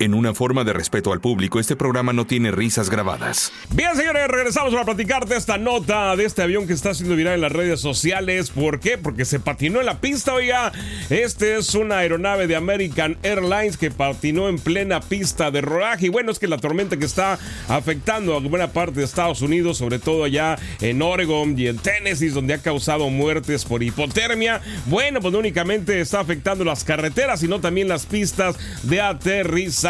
En 0.00 0.14
una 0.14 0.32
forma 0.32 0.64
de 0.64 0.72
respeto 0.72 1.12
al 1.12 1.20
público, 1.20 1.60
este 1.60 1.76
programa 1.76 2.14
no 2.14 2.24
tiene 2.24 2.50
risas 2.50 2.88
grabadas. 2.88 3.52
Bien, 3.74 3.94
señores, 3.94 4.28
regresamos 4.28 4.72
para 4.72 4.86
platicar 4.86 5.26
de 5.26 5.36
esta 5.36 5.58
nota 5.58 6.16
de 6.16 6.24
este 6.24 6.40
avión 6.40 6.66
que 6.66 6.72
está 6.72 6.94
siendo 6.94 7.16
viral 7.16 7.34
en 7.34 7.42
las 7.42 7.52
redes 7.52 7.80
sociales. 7.80 8.48
¿Por 8.48 8.80
qué? 8.80 8.96
Porque 8.96 9.26
se 9.26 9.40
patinó 9.40 9.78
en 9.78 9.84
la 9.84 10.00
pista, 10.00 10.32
oiga. 10.32 10.72
Este 11.10 11.58
es 11.58 11.74
una 11.74 11.98
aeronave 11.98 12.46
de 12.46 12.56
American 12.56 13.18
Airlines 13.22 13.76
que 13.76 13.90
patinó 13.90 14.48
en 14.48 14.58
plena 14.58 15.00
pista 15.00 15.50
de 15.50 15.60
rodaje. 15.60 16.06
Y 16.06 16.08
bueno, 16.08 16.32
es 16.32 16.38
que 16.38 16.48
la 16.48 16.56
tormenta 16.56 16.96
que 16.96 17.04
está 17.04 17.38
afectando 17.68 18.34
a 18.34 18.40
buena 18.40 18.72
parte 18.72 19.00
de 19.00 19.04
Estados 19.04 19.42
Unidos, 19.42 19.76
sobre 19.76 19.98
todo 19.98 20.24
allá 20.24 20.58
en 20.80 21.02
Oregon 21.02 21.58
y 21.58 21.66
en 21.66 21.76
Tennessee, 21.76 22.30
donde 22.30 22.54
ha 22.54 22.62
causado 22.62 23.10
muertes 23.10 23.66
por 23.66 23.82
hipotermia. 23.82 24.62
Bueno, 24.86 25.20
pues 25.20 25.30
no 25.30 25.40
únicamente 25.40 26.00
está 26.00 26.20
afectando 26.20 26.64
las 26.64 26.84
carreteras, 26.84 27.40
sino 27.40 27.60
también 27.60 27.86
las 27.86 28.06
pistas 28.06 28.56
de 28.84 29.02
aterrizaje. 29.02 29.89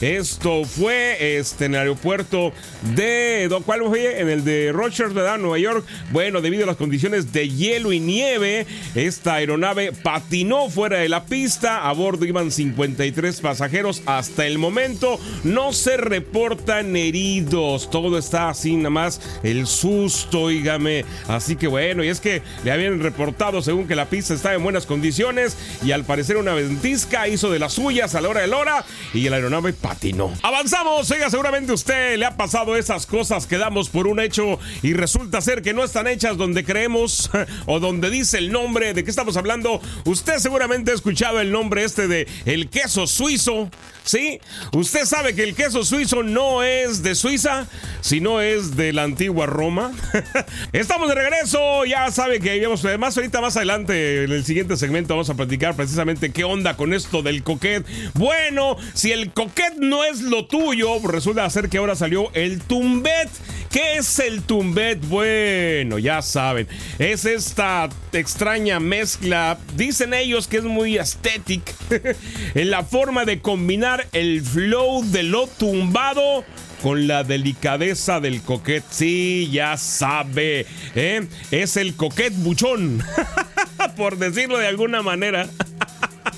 Esto 0.00 0.64
fue 0.64 1.38
este, 1.38 1.64
en 1.64 1.74
el 1.74 1.80
aeropuerto 1.80 2.52
de. 2.94 3.48
¿Cuál 3.64 3.80
fue? 3.86 4.20
En 4.20 4.28
el 4.28 4.44
de 4.44 4.72
Rochester. 4.72 5.22
Nueva 5.38 5.58
York. 5.58 5.84
Bueno, 6.10 6.40
debido 6.40 6.64
a 6.64 6.66
las 6.66 6.76
condiciones 6.76 7.32
de 7.32 7.48
hielo 7.48 7.92
y 7.92 8.00
nieve, 8.00 8.66
esta 8.94 9.34
aeronave 9.34 9.92
patinó 9.92 10.68
fuera 10.68 10.98
de 10.98 11.08
la 11.08 11.24
pista. 11.24 11.88
A 11.88 11.92
bordo 11.92 12.24
iban 12.24 12.50
53 12.50 13.40
pasajeros. 13.40 14.02
Hasta 14.06 14.46
el 14.46 14.58
momento 14.58 15.18
no 15.44 15.72
se 15.72 15.96
reportan 15.96 16.94
heridos. 16.94 17.90
Todo 17.90 18.18
está 18.18 18.50
así, 18.50 18.76
nada 18.76 18.90
más 18.90 19.20
el 19.42 19.66
susto, 19.66 20.42
oígame. 20.42 21.04
Así 21.28 21.56
que 21.56 21.66
bueno, 21.66 22.04
y 22.04 22.08
es 22.08 22.20
que 22.20 22.42
le 22.64 22.72
habían 22.72 23.00
reportado 23.00 23.62
según 23.62 23.86
que 23.86 23.94
la 23.94 24.06
pista 24.06 24.34
estaba 24.34 24.54
en 24.54 24.62
buenas 24.62 24.86
condiciones 24.86 25.56
y 25.84 25.92
al 25.92 26.04
parecer 26.04 26.36
una 26.36 26.54
ventisca 26.54 27.28
hizo 27.28 27.50
de 27.50 27.58
las 27.58 27.74
suyas 27.74 28.14
a 28.14 28.20
la 28.20 28.28
hora 28.28 28.40
de 28.42 28.46
la 28.46 28.56
hora 28.58 28.84
la 29.30 29.36
aeronave 29.36 29.72
patinó. 29.72 30.32
Avanzamos, 30.42 31.10
oiga, 31.10 31.30
seguramente 31.30 31.72
usted 31.72 32.16
le 32.16 32.24
ha 32.24 32.36
pasado 32.36 32.76
esas 32.76 33.06
cosas 33.06 33.46
que 33.46 33.58
damos 33.58 33.88
por 33.88 34.06
un 34.06 34.20
hecho 34.20 34.58
y 34.82 34.92
resulta 34.94 35.40
ser 35.40 35.62
que 35.62 35.74
no 35.74 35.84
están 35.84 36.06
hechas 36.06 36.36
donde 36.36 36.64
creemos 36.64 37.30
o 37.66 37.80
donde 37.80 38.10
dice 38.10 38.38
el 38.38 38.52
nombre 38.52 38.94
de 38.94 39.04
qué 39.04 39.10
estamos 39.10 39.36
hablando. 39.36 39.80
Usted 40.04 40.38
seguramente 40.38 40.90
ha 40.90 40.94
escuchado 40.94 41.40
el 41.40 41.52
nombre 41.52 41.84
este 41.84 42.08
de 42.08 42.26
el 42.44 42.68
queso 42.68 43.06
suizo, 43.06 43.70
¿sí? 44.04 44.40
Usted 44.72 45.04
sabe 45.04 45.34
que 45.34 45.44
el 45.44 45.54
queso 45.54 45.84
suizo 45.84 46.22
no 46.22 46.62
es 46.62 47.02
de 47.02 47.14
Suiza, 47.14 47.66
sino 48.00 48.40
es 48.40 48.76
de 48.76 48.92
la 48.92 49.04
antigua 49.04 49.46
Roma. 49.46 49.92
Estamos 50.72 51.08
de 51.08 51.14
regreso, 51.14 51.84
ya 51.84 52.10
sabe 52.10 52.40
que 52.40 52.50
habíamos, 52.50 52.84
además 52.84 53.16
ahorita 53.16 53.40
más 53.40 53.56
adelante 53.56 54.24
en 54.24 54.32
el 54.32 54.44
siguiente 54.44 54.76
segmento 54.76 55.14
vamos 55.14 55.30
a 55.30 55.34
platicar 55.34 55.74
precisamente 55.76 56.32
qué 56.32 56.44
onda 56.44 56.76
con 56.76 56.92
esto 56.92 57.22
del 57.22 57.42
coquet. 57.42 57.86
Bueno, 58.14 58.76
si 59.02 59.10
el 59.10 59.32
coquet 59.32 59.74
no 59.78 60.04
es 60.04 60.20
lo 60.20 60.46
tuyo, 60.46 61.00
resulta 61.04 61.50
ser 61.50 61.68
que 61.68 61.78
ahora 61.78 61.96
salió 61.96 62.30
el 62.34 62.60
tumbet. 62.60 63.28
¿Qué 63.68 63.96
es 63.96 64.20
el 64.20 64.42
tumbet? 64.42 65.00
Bueno, 65.08 65.98
ya 65.98 66.22
saben, 66.22 66.68
es 67.00 67.24
esta 67.24 67.88
extraña 68.12 68.78
mezcla, 68.78 69.58
dicen 69.74 70.14
ellos 70.14 70.46
que 70.46 70.58
es 70.58 70.62
muy 70.62 70.98
estética, 70.98 71.72
en 72.54 72.70
la 72.70 72.84
forma 72.84 73.24
de 73.24 73.40
combinar 73.40 74.06
el 74.12 74.40
flow 74.40 75.02
de 75.06 75.24
lo 75.24 75.48
tumbado 75.48 76.44
con 76.80 77.08
la 77.08 77.24
delicadeza 77.24 78.20
del 78.20 78.40
coquet. 78.40 78.84
Sí, 78.88 79.48
ya 79.50 79.78
sabe, 79.78 80.64
¿eh? 80.94 81.26
es 81.50 81.76
el 81.76 81.96
coquet 81.96 82.32
buchón, 82.36 83.02
por 83.96 84.16
decirlo 84.16 84.58
de 84.58 84.68
alguna 84.68 85.02
manera. 85.02 85.48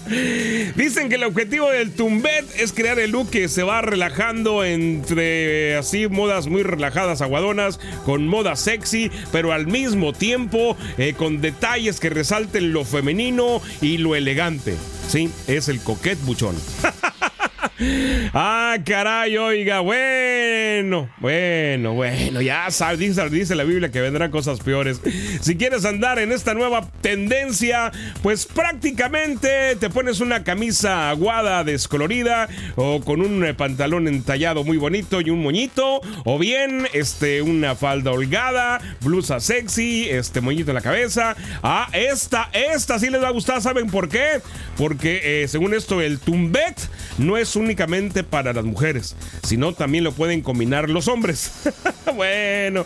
Dicen 0.76 1.09
que 1.09 1.16
el 1.16 1.25
objetivo 1.25 1.70
del 1.70 1.92
Tumbet 1.92 2.44
es 2.59 2.72
crear 2.72 2.98
el 2.98 3.12
look 3.12 3.31
que 3.31 3.48
se 3.48 3.62
va 3.62 3.81
relajando 3.82 4.65
entre 4.65 5.76
así 5.76 6.09
modas 6.09 6.47
muy 6.47 6.62
relajadas, 6.62 7.22
aguadonas, 7.22 7.78
con 8.04 8.26
moda 8.26 8.56
sexy, 8.56 9.10
pero 9.32 9.53
al 9.53 9.66
mismo 9.66 10.12
tiempo 10.12 10.76
eh, 10.98 11.14
con 11.16 11.41
detalles 11.41 12.00
que 12.00 12.10
resalten 12.10 12.72
lo 12.72 12.84
femenino 12.84 13.60
y 13.81 13.98
lo 13.98 14.14
elegante. 14.14 14.76
Sí, 15.09 15.31
es 15.47 15.69
el 15.69 15.81
coquet 15.81 16.19
buchón. 16.25 16.56
Ah, 18.32 18.76
caray, 18.84 19.36
oiga, 19.36 19.80
bueno, 19.80 21.08
bueno, 21.19 21.94
bueno, 21.94 22.41
ya 22.41 22.70
sabes, 22.70 22.98
dice, 22.98 23.54
la 23.54 23.64
Biblia 23.64 23.91
que 23.91 24.00
vendrán 24.00 24.30
cosas 24.30 24.60
peores. 24.60 25.00
Si 25.41 25.56
quieres 25.56 25.84
andar 25.84 26.19
en 26.19 26.32
esta 26.32 26.54
nueva 26.54 26.88
tendencia, 27.00 27.92
pues 28.22 28.47
prácticamente 28.47 29.76
te 29.76 29.91
pones 29.91 30.20
una 30.20 30.42
camisa 30.44 31.10
aguada, 31.10 31.64
descolorida, 31.64 32.48
o 32.76 33.00
con 33.00 33.20
un 33.20 33.44
eh, 33.44 33.54
pantalón 33.54 34.08
entallado 34.08 34.64
muy 34.64 34.76
bonito 34.76 35.20
y 35.20 35.31
un 35.31 35.42
moñito, 35.42 36.00
o 36.25 36.38
bien, 36.38 36.86
este, 36.92 37.42
una 37.42 37.76
falda 37.76 38.12
holgada, 38.12 38.81
blusa 39.00 39.41
sexy, 39.41 40.08
este 40.10 40.41
moñito 40.41 40.70
en 40.70 40.76
la 40.76 40.81
cabeza. 40.81 41.36
Ah, 41.62 41.88
esta, 41.92 42.50
esta 42.52 42.98
sí 42.98 43.10
les 43.10 43.22
va 43.22 43.28
a 43.28 43.32
gustar, 43.32 43.62
¿saben 43.62 43.88
por 43.88 44.08
qué? 44.08 44.41
Porque 44.76 45.42
eh, 45.42 45.48
según 45.48 45.75
esto, 45.75 46.00
el 46.00 46.19
tumbet 46.19 46.75
no 47.19 47.36
es 47.36 47.56
únicamente 47.56 48.25
para 48.25 48.52
las 48.52 48.64
mujeres, 48.64 49.16
sino 49.42 49.72
también 49.72 50.04
lo 50.04 50.12
pueden 50.12 50.42
combinar 50.42 50.91
los 50.91 51.08
hombres. 51.08 51.52
bueno, 52.16 52.84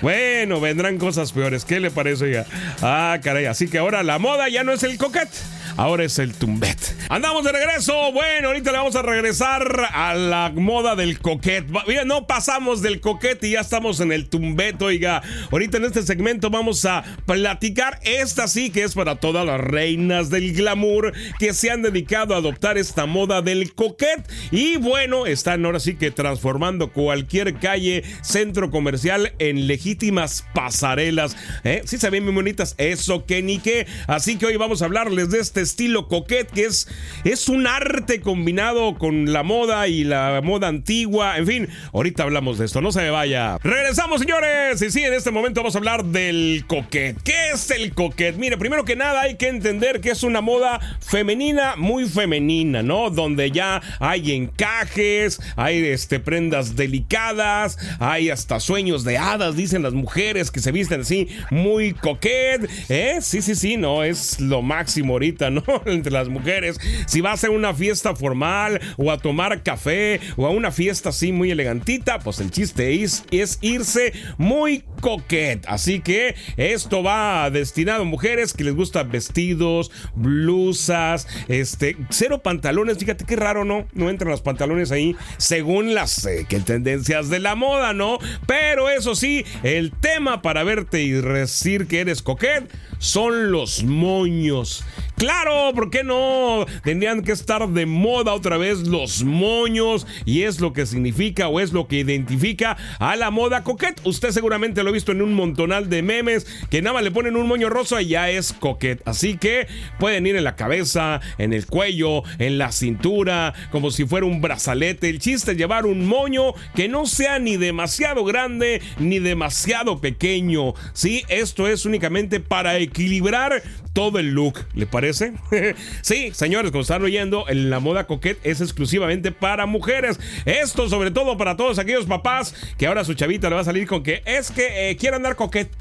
bueno, 0.00 0.60
vendrán 0.60 0.98
cosas 0.98 1.32
peores. 1.32 1.64
¿Qué 1.64 1.80
le 1.80 1.90
parece 1.90 2.32
ya? 2.32 2.46
Ah, 2.80 3.18
caray, 3.22 3.46
así 3.46 3.68
que 3.68 3.78
ahora 3.78 4.02
la 4.02 4.18
moda 4.18 4.48
ya 4.48 4.64
no 4.64 4.72
es 4.72 4.82
el 4.82 4.98
coquet. 4.98 5.28
Ahora 5.76 6.04
es 6.04 6.18
el 6.18 6.34
tumbet. 6.34 6.78
Andamos 7.08 7.44
de 7.44 7.52
regreso. 7.52 8.12
Bueno, 8.12 8.48
ahorita 8.48 8.72
le 8.72 8.78
vamos 8.78 8.94
a 8.94 9.02
regresar 9.02 9.88
a 9.92 10.14
la 10.14 10.52
moda 10.54 10.96
del 10.96 11.18
coquet. 11.18 11.66
Mira, 11.86 12.04
no 12.04 12.26
pasamos 12.26 12.82
del 12.82 13.00
coquet 13.00 13.42
y 13.44 13.52
ya 13.52 13.60
estamos 13.60 14.00
en 14.00 14.12
el 14.12 14.28
tumbet, 14.28 14.80
oiga. 14.82 15.22
Ahorita 15.50 15.78
en 15.78 15.84
este 15.84 16.02
segmento 16.02 16.50
vamos 16.50 16.84
a 16.84 17.02
platicar. 17.24 18.00
Esta 18.02 18.48
sí 18.48 18.70
que 18.70 18.84
es 18.84 18.94
para 18.94 19.16
todas 19.16 19.46
las 19.46 19.60
reinas 19.60 20.28
del 20.28 20.52
glamour 20.52 21.14
que 21.38 21.54
se 21.54 21.70
han 21.70 21.82
dedicado 21.82 22.34
a 22.34 22.38
adoptar 22.38 22.76
esta 22.76 23.06
moda 23.06 23.40
del 23.40 23.72
coquet. 23.72 24.30
Y 24.50 24.76
bueno, 24.76 25.24
están 25.26 25.64
ahora 25.64 25.80
sí 25.80 25.94
que 25.94 26.10
transformando 26.10 26.92
cualquier 26.92 27.54
calle, 27.54 28.04
centro 28.20 28.70
comercial 28.70 29.32
en 29.38 29.66
legítimas 29.66 30.44
pasarelas. 30.54 31.34
¿Eh? 31.64 31.82
Sí 31.86 31.96
se 31.96 32.10
ven 32.10 32.24
muy 32.24 32.34
bonitas. 32.34 32.74
Eso 32.76 33.24
que 33.24 33.42
ni 33.42 33.58
qué. 33.58 33.86
Así 34.06 34.36
que 34.36 34.46
hoy 34.46 34.56
vamos 34.56 34.82
a 34.82 34.84
hablarles 34.84 35.30
de 35.30 35.40
este 35.40 35.61
estilo 35.62 36.08
coquet 36.08 36.50
que 36.50 36.64
es, 36.64 36.88
es 37.24 37.48
un 37.48 37.66
arte 37.66 38.20
combinado 38.20 38.98
con 38.98 39.32
la 39.32 39.42
moda 39.42 39.88
y 39.88 40.04
la 40.04 40.40
moda 40.42 40.68
antigua. 40.68 41.38
En 41.38 41.46
fin, 41.46 41.68
ahorita 41.92 42.22
hablamos 42.22 42.58
de 42.58 42.66
esto. 42.66 42.80
No 42.80 42.92
se 42.92 43.00
me 43.00 43.10
vaya. 43.10 43.58
Regresamos, 43.62 44.20
señores. 44.20 44.82
Y 44.82 44.90
sí, 44.90 45.02
en 45.02 45.14
este 45.14 45.30
momento 45.30 45.60
vamos 45.60 45.74
a 45.74 45.78
hablar 45.78 46.04
del 46.04 46.64
coquet. 46.66 47.16
¿Qué 47.22 47.50
es 47.54 47.70
el 47.70 47.94
coquet? 47.94 48.36
Mire, 48.36 48.58
primero 48.58 48.84
que 48.84 48.96
nada 48.96 49.22
hay 49.22 49.36
que 49.36 49.48
entender 49.48 50.00
que 50.00 50.10
es 50.10 50.22
una 50.22 50.40
moda 50.40 50.80
femenina, 51.00 51.76
muy 51.76 52.06
femenina, 52.06 52.82
¿no? 52.82 53.10
Donde 53.10 53.50
ya 53.50 53.80
hay 54.00 54.32
encajes, 54.32 55.40
hay 55.56 55.84
este, 55.86 56.20
prendas 56.20 56.76
delicadas, 56.76 57.78
hay 57.98 58.30
hasta 58.30 58.60
sueños 58.60 59.04
de 59.04 59.18
hadas, 59.18 59.56
dicen 59.56 59.82
las 59.82 59.92
mujeres 59.92 60.50
que 60.50 60.60
se 60.60 60.72
visten 60.72 61.02
así, 61.02 61.28
muy 61.50 61.92
coquet. 61.92 62.68
¿Eh? 62.88 63.18
Sí, 63.20 63.42
sí, 63.42 63.54
sí, 63.54 63.76
no, 63.76 64.02
es 64.02 64.40
lo 64.40 64.62
máximo 64.62 65.14
ahorita, 65.14 65.50
¿no? 65.52 65.62
Entre 65.86 66.12
las 66.12 66.28
mujeres. 66.28 66.80
Si 67.06 67.20
va 67.20 67.32
a 67.32 67.36
una 67.50 67.74
fiesta 67.74 68.14
formal 68.14 68.80
o 68.96 69.10
a 69.10 69.18
tomar 69.18 69.62
café 69.62 70.20
o 70.36 70.46
a 70.46 70.50
una 70.50 70.70
fiesta 70.70 71.10
así 71.10 71.32
muy 71.32 71.50
elegantita, 71.50 72.18
pues 72.18 72.40
el 72.40 72.50
chiste 72.50 73.02
es, 73.02 73.24
irse 73.60 74.12
muy 74.38 74.84
coquet. 75.00 75.64
Así 75.66 76.00
que 76.00 76.34
esto 76.56 77.02
va 77.02 77.50
destinado 77.50 78.02
a 78.02 78.04
mujeres 78.04 78.52
que 78.52 78.64
les 78.64 78.74
gustan 78.74 79.10
vestidos, 79.10 79.90
blusas, 80.14 81.26
este, 81.48 81.96
cero 82.10 82.42
pantalones. 82.42 82.98
Fíjate 82.98 83.24
qué 83.24 83.36
raro, 83.36 83.64
¿no? 83.64 83.86
No 83.92 84.10
entran 84.10 84.30
los 84.30 84.42
pantalones 84.42 84.92
ahí 84.92 85.16
según 85.38 85.94
las 85.94 86.24
eh, 86.26 86.46
tendencias 86.64 87.28
de 87.28 87.40
la 87.40 87.54
moda, 87.54 87.92
¿no? 87.92 88.18
Pero 88.46 88.88
eso 88.90 89.14
sí, 89.14 89.44
el 89.62 89.92
tema 89.92 90.42
para 90.42 90.64
verte 90.64 91.02
y 91.02 91.10
decir 91.10 91.86
que 91.86 92.00
eres 92.00 92.22
coquet 92.22 92.70
son 92.98 93.50
los 93.50 93.82
moños. 93.84 94.84
Claro, 95.22 95.70
¿por 95.72 95.88
qué 95.88 96.02
no? 96.02 96.66
Tendrían 96.82 97.22
que 97.22 97.30
estar 97.30 97.68
de 97.68 97.86
moda 97.86 98.34
otra 98.34 98.56
vez 98.56 98.88
los 98.88 99.22
moños 99.22 100.04
y 100.24 100.42
es 100.42 100.60
lo 100.60 100.72
que 100.72 100.84
significa 100.84 101.46
o 101.46 101.60
es 101.60 101.72
lo 101.72 101.86
que 101.86 102.00
identifica 102.00 102.76
a 102.98 103.14
la 103.14 103.30
moda 103.30 103.62
coquette. 103.62 104.00
Usted 104.02 104.32
seguramente 104.32 104.82
lo 104.82 104.88
ha 104.88 104.92
visto 104.92 105.12
en 105.12 105.22
un 105.22 105.32
montonal 105.34 105.88
de 105.88 106.02
memes 106.02 106.48
que 106.70 106.82
nada 106.82 106.94
más 106.94 107.04
le 107.04 107.12
ponen 107.12 107.36
un 107.36 107.46
moño 107.46 107.68
rosa 107.68 108.02
y 108.02 108.08
ya 108.08 108.30
es 108.30 108.52
coquette. 108.52 109.00
Así 109.06 109.36
que 109.36 109.68
pueden 110.00 110.26
ir 110.26 110.34
en 110.34 110.42
la 110.42 110.56
cabeza, 110.56 111.20
en 111.38 111.52
el 111.52 111.66
cuello, 111.66 112.24
en 112.40 112.58
la 112.58 112.72
cintura, 112.72 113.54
como 113.70 113.92
si 113.92 114.04
fuera 114.04 114.26
un 114.26 114.40
brazalete. 114.40 115.08
El 115.08 115.20
chiste 115.20 115.52
es 115.52 115.56
llevar 115.56 115.86
un 115.86 116.04
moño 116.04 116.52
que 116.74 116.88
no 116.88 117.06
sea 117.06 117.38
ni 117.38 117.56
demasiado 117.56 118.24
grande 118.24 118.82
ni 118.98 119.20
demasiado 119.20 120.00
pequeño. 120.00 120.74
Sí, 120.94 121.22
esto 121.28 121.68
es 121.68 121.86
únicamente 121.86 122.40
para 122.40 122.76
equilibrar 122.78 123.62
todo 123.92 124.18
el 124.18 124.30
look, 124.30 124.58
¿le 124.74 124.86
parece? 124.86 125.11
sí, 126.02 126.30
señores, 126.32 126.70
como 126.70 126.82
están 126.82 127.02
oyendo, 127.02 127.44
la 127.48 127.80
moda 127.80 128.06
coquette 128.06 128.38
es 128.44 128.60
exclusivamente 128.60 129.32
para 129.32 129.66
mujeres. 129.66 130.18
Esto 130.44 130.88
sobre 130.88 131.10
todo 131.10 131.36
para 131.36 131.56
todos 131.56 131.78
aquellos 131.78 132.06
papás 132.06 132.54
que 132.78 132.86
ahora 132.86 133.04
su 133.04 133.14
chavita 133.14 133.48
le 133.48 133.56
va 133.56 133.60
a 133.62 133.64
salir 133.64 133.86
con 133.86 134.02
que 134.02 134.22
es 134.24 134.50
que 134.50 134.90
eh, 134.90 134.96
quiere 134.96 135.16
andar 135.16 135.36
coquette. 135.36 135.72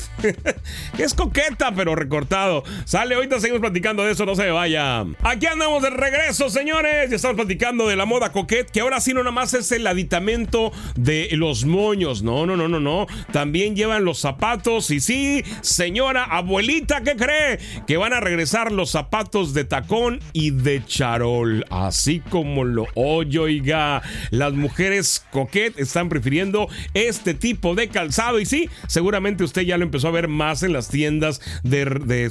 es 0.97 1.13
coqueta, 1.13 1.73
pero 1.75 1.95
recortado. 1.95 2.63
Sale, 2.85 3.15
ahorita 3.15 3.39
seguimos 3.39 3.61
platicando 3.61 4.03
de 4.03 4.11
eso, 4.11 4.25
no 4.25 4.35
se 4.35 4.49
vaya. 4.49 5.05
Aquí 5.21 5.45
andamos 5.45 5.83
de 5.83 5.89
regreso, 5.89 6.49
señores. 6.49 7.09
Ya 7.09 7.15
estamos 7.15 7.35
platicando 7.35 7.87
de 7.87 7.95
la 7.95 8.05
moda 8.05 8.31
coquette, 8.31 8.69
que 8.69 8.81
ahora 8.81 8.99
sí 8.99 9.13
no 9.13 9.21
nada 9.21 9.31
más 9.31 9.53
es 9.53 9.71
el 9.71 9.85
aditamento 9.87 10.71
de 10.95 11.29
los 11.33 11.65
moños. 11.65 12.23
No, 12.23 12.45
no, 12.45 12.55
no, 12.55 12.67
no, 12.67 12.79
no. 12.79 13.07
También 13.31 13.75
llevan 13.75 14.05
los 14.05 14.19
zapatos. 14.19 14.91
Y 14.91 14.99
sí, 14.99 15.43
señora, 15.61 16.23
abuelita, 16.23 17.01
¿qué 17.01 17.15
cree? 17.15 17.59
Que 17.87 17.97
van 17.97 18.13
a 18.13 18.19
regresar 18.19 18.71
los 18.71 18.91
zapatos 18.91 19.20
de 19.21 19.63
tacón 19.65 20.19
y 20.33 20.49
de 20.49 20.83
charol. 20.83 21.63
Así 21.69 22.21
como 22.21 22.63
lo 22.63 22.87
oye, 22.95 23.37
oiga. 23.37 24.01
Las 24.31 24.53
mujeres 24.53 25.23
coquet 25.31 25.77
están 25.77 26.09
prefiriendo 26.09 26.67
este 26.95 27.35
tipo 27.35 27.75
de 27.75 27.87
calzado. 27.87 28.39
Y 28.39 28.45
sí, 28.45 28.67
seguramente 28.87 29.43
usted 29.43 29.61
ya 29.61 29.77
lo 29.77 29.83
empezó 29.83 30.07
a 30.07 30.11
ver 30.11 30.27
más 30.27 30.63
en 30.63 30.73
las 30.73 30.89
tiendas 30.89 31.39
de, 31.63 32.29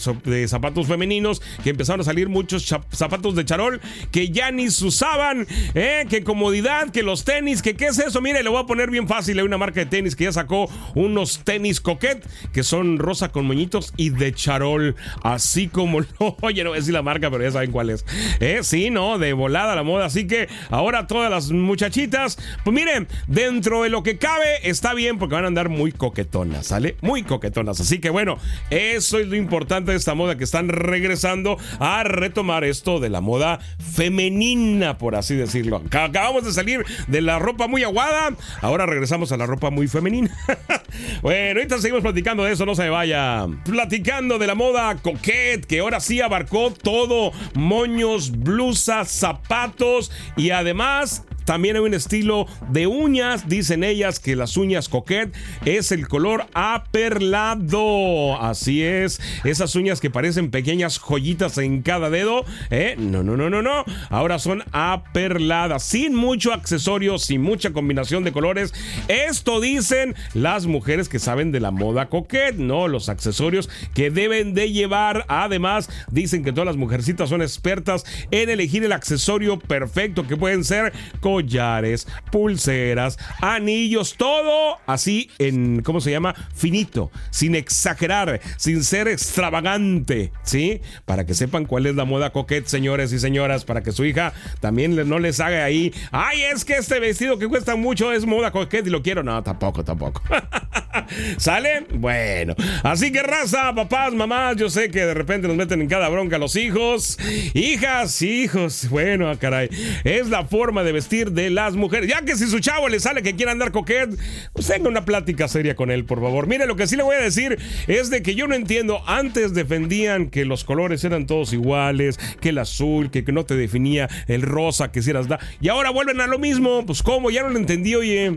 zapatos 0.48 0.88
femeninos. 0.88 1.40
Que 1.62 1.70
empezaron 1.70 2.00
a 2.00 2.04
salir 2.04 2.28
muchos 2.28 2.66
zapatos 2.90 3.36
de 3.36 3.44
charol 3.44 3.80
que 4.10 4.30
ya 4.30 4.50
ni 4.50 4.68
se 4.68 4.86
usaban. 4.86 5.46
¿eh? 5.74 6.06
Que 6.10 6.24
comodidad, 6.24 6.90
que 6.90 7.04
los 7.04 7.24
tenis, 7.24 7.62
que 7.62 7.76
qué 7.76 7.86
es 7.86 7.98
eso. 7.98 8.20
Mire, 8.20 8.42
le 8.42 8.50
voy 8.50 8.62
a 8.62 8.66
poner 8.66 8.90
bien 8.90 9.06
fácil. 9.06 9.38
Hay 9.38 9.44
una 9.44 9.58
marca 9.58 9.80
de 9.80 9.86
tenis 9.86 10.16
que 10.16 10.24
ya 10.24 10.32
sacó 10.32 10.68
unos 10.96 11.44
tenis 11.44 11.80
coquet 11.80 12.28
que 12.52 12.64
son 12.64 12.98
rosa 12.98 13.30
con 13.30 13.46
moñitos 13.46 13.92
y 13.96 14.10
de 14.10 14.34
charol. 14.34 14.96
Así 15.22 15.68
como 15.68 16.00
lo, 16.00 16.06
oye, 16.40 16.64
no 16.64 16.69
voy 16.70 16.78
a 16.78 16.80
decir 16.80 16.94
la 16.94 17.02
marca, 17.02 17.30
pero 17.30 17.42
ya 17.42 17.50
saben 17.50 17.70
cuál 17.70 17.90
es. 17.90 18.04
Eh, 18.40 18.60
sí, 18.62 18.90
no, 18.90 19.18
de 19.18 19.32
volada 19.32 19.74
la 19.74 19.82
moda. 19.82 20.06
Así 20.06 20.26
que 20.26 20.48
ahora 20.70 21.06
todas 21.06 21.30
las 21.30 21.50
muchachitas, 21.50 22.38
pues 22.64 22.74
miren, 22.74 23.08
dentro 23.26 23.82
de 23.82 23.90
lo 23.90 24.02
que 24.02 24.18
cabe 24.18 24.68
está 24.68 24.94
bien 24.94 25.18
porque 25.18 25.34
van 25.34 25.44
a 25.44 25.48
andar 25.48 25.68
muy 25.68 25.92
coquetonas, 25.92 26.66
¿sale? 26.66 26.96
Muy 27.00 27.22
coquetonas. 27.22 27.80
Así 27.80 27.98
que 27.98 28.10
bueno, 28.10 28.38
eso 28.70 29.18
es 29.18 29.26
lo 29.26 29.36
importante 29.36 29.92
de 29.92 29.96
esta 29.96 30.14
moda 30.14 30.36
que 30.36 30.44
están 30.44 30.68
regresando 30.68 31.58
a 31.78 32.02
retomar 32.04 32.64
esto 32.64 33.00
de 33.00 33.10
la 33.10 33.20
moda 33.20 33.60
femenina, 33.78 34.98
por 34.98 35.16
así 35.16 35.36
decirlo. 35.36 35.82
Acabamos 35.90 36.44
de 36.44 36.52
salir 36.52 36.84
de 37.06 37.20
la 37.20 37.38
ropa 37.38 37.66
muy 37.66 37.82
aguada, 37.82 38.34
ahora 38.60 38.86
regresamos 38.86 39.32
a 39.32 39.36
la 39.36 39.46
ropa 39.46 39.70
muy 39.70 39.88
femenina. 39.88 40.30
bueno, 41.22 41.60
ahorita 41.60 41.78
seguimos 41.78 42.02
platicando 42.02 42.44
de 42.44 42.52
eso, 42.52 42.66
no 42.66 42.74
se 42.74 42.88
vaya. 42.88 43.46
Platicando 43.64 44.38
de 44.38 44.46
la 44.46 44.54
moda 44.54 44.96
coqueta 44.96 45.66
que 45.66 45.80
ahora 45.80 46.00
sí 46.00 46.20
abarcó 46.20 46.59
todo, 46.68 47.32
moños, 47.54 48.30
blusas, 48.30 49.10
zapatos 49.10 50.10
y 50.36 50.50
además 50.50 51.24
también 51.44 51.76
hay 51.76 51.82
un 51.82 51.94
estilo 51.94 52.46
de 52.70 52.86
uñas. 52.86 53.48
Dicen 53.48 53.84
ellas 53.84 54.20
que 54.20 54.36
las 54.36 54.56
uñas 54.56 54.88
coquette 54.88 55.34
es 55.64 55.92
el 55.92 56.08
color 56.08 56.46
aperlado. 56.54 58.40
Así 58.40 58.82
es. 58.82 59.20
Esas 59.44 59.74
uñas 59.74 60.00
que 60.00 60.10
parecen 60.10 60.50
pequeñas 60.50 60.98
joyitas 60.98 61.58
en 61.58 61.82
cada 61.82 62.10
dedo. 62.10 62.44
¿eh? 62.70 62.94
No, 62.98 63.22
no, 63.22 63.36
no, 63.36 63.50
no, 63.50 63.62
no. 63.62 63.84
Ahora 64.08 64.38
son 64.38 64.62
aperladas. 64.72 65.82
Sin 65.82 66.14
mucho 66.14 66.52
accesorio, 66.52 67.18
sin 67.18 67.42
mucha 67.42 67.72
combinación 67.72 68.24
de 68.24 68.32
colores. 68.32 68.72
Esto 69.08 69.60
dicen 69.60 70.14
las 70.34 70.66
mujeres 70.66 71.08
que 71.08 71.18
saben 71.18 71.52
de 71.52 71.60
la 71.60 71.70
moda 71.70 72.08
coquette. 72.08 72.56
No, 72.56 72.88
los 72.88 73.08
accesorios 73.08 73.68
que 73.94 74.10
deben 74.10 74.54
de 74.54 74.72
llevar. 74.72 75.24
Además, 75.28 75.88
dicen 76.10 76.44
que 76.44 76.52
todas 76.52 76.66
las 76.66 76.76
mujercitas 76.76 77.28
son 77.28 77.42
expertas 77.42 78.04
en 78.30 78.50
elegir 78.50 78.84
el 78.84 78.92
accesorio 78.92 79.58
perfecto 79.58 80.26
que 80.26 80.36
pueden 80.36 80.64
ser 80.64 80.92
collares, 81.40 82.06
pulseras, 82.30 83.18
anillos, 83.40 84.14
todo 84.16 84.78
así 84.86 85.30
en, 85.38 85.82
¿cómo 85.82 86.00
se 86.00 86.10
llama? 86.10 86.34
Finito, 86.54 87.10
sin 87.30 87.54
exagerar, 87.54 88.40
sin 88.56 88.84
ser 88.84 89.08
extravagante, 89.08 90.32
¿sí? 90.42 90.80
Para 91.06 91.24
que 91.24 91.34
sepan 91.34 91.64
cuál 91.64 91.86
es 91.86 91.96
la 91.96 92.04
moda 92.04 92.30
coquette, 92.30 92.66
señores 92.66 93.12
y 93.12 93.18
señoras, 93.18 93.64
para 93.64 93.82
que 93.82 93.92
su 93.92 94.04
hija 94.04 94.32
también 94.60 94.96
no 95.08 95.18
les 95.18 95.40
haga 95.40 95.64
ahí, 95.64 95.94
ay, 96.12 96.42
es 96.42 96.64
que 96.64 96.74
este 96.74 97.00
vestido 97.00 97.38
que 97.38 97.48
cuesta 97.48 97.74
mucho 97.74 98.12
es 98.12 98.26
moda 98.26 98.50
coquette 98.50 98.86
y 98.86 98.90
lo 98.90 99.02
quiero. 99.02 99.22
No, 99.22 99.42
tampoco, 99.42 99.84
tampoco. 99.84 100.22
¿Sale? 101.36 101.86
Bueno, 101.94 102.54
así 102.82 103.12
que 103.12 103.22
raza, 103.22 103.74
papás, 103.74 104.14
mamás, 104.14 104.56
yo 104.56 104.70
sé 104.70 104.90
que 104.90 105.06
de 105.06 105.14
repente 105.14 105.48
nos 105.48 105.56
meten 105.56 105.80
en 105.80 105.88
cada 105.88 106.08
bronca 106.08 106.38
los 106.38 106.56
hijos, 106.56 107.18
hijas, 107.54 108.22
hijos, 108.22 108.88
bueno, 108.90 109.30
caray, 109.38 109.68
es 110.04 110.28
la 110.28 110.44
forma 110.44 110.82
de 110.82 110.92
vestir 110.92 111.32
de 111.32 111.50
las 111.50 111.74
mujeres. 111.74 112.08
Ya 112.08 112.22
que 112.22 112.36
si 112.36 112.46
su 112.46 112.60
chavo 112.60 112.88
le 112.88 113.00
sale 113.00 113.22
que 113.22 113.36
quiere 113.36 113.52
andar 113.52 113.72
coquet, 113.72 114.10
pues 114.52 114.66
tenga 114.66 114.88
una 114.88 115.04
plática 115.04 115.48
seria 115.48 115.74
con 115.76 115.90
él, 115.90 116.04
por 116.04 116.20
favor. 116.20 116.46
Mire, 116.46 116.66
lo 116.66 116.76
que 116.76 116.86
sí 116.86 116.96
le 116.96 117.02
voy 117.02 117.16
a 117.16 117.20
decir 117.20 117.58
es 117.86 118.10
de 118.10 118.22
que 118.22 118.34
yo 118.34 118.46
no 118.46 118.54
entiendo. 118.54 119.02
Antes 119.06 119.54
defendían 119.54 120.30
que 120.30 120.44
los 120.44 120.64
colores 120.64 121.04
eran 121.04 121.26
todos 121.26 121.52
iguales, 121.52 122.18
que 122.40 122.50
el 122.50 122.58
azul, 122.58 123.10
que, 123.10 123.30
no 123.30 123.44
te 123.44 123.54
definía 123.54 124.08
el 124.26 124.42
rosa 124.42 124.90
que 124.90 125.02
si 125.02 125.10
eras 125.10 125.28
da. 125.28 125.38
Y 125.60 125.68
ahora 125.68 125.90
vuelven 125.90 126.20
a 126.20 126.26
lo 126.26 126.38
mismo. 126.38 126.84
Pues, 126.84 127.02
¿cómo? 127.02 127.30
Ya 127.30 127.42
no 127.42 127.50
lo 127.50 127.58
entendí, 127.58 127.94
oye. 127.94 128.36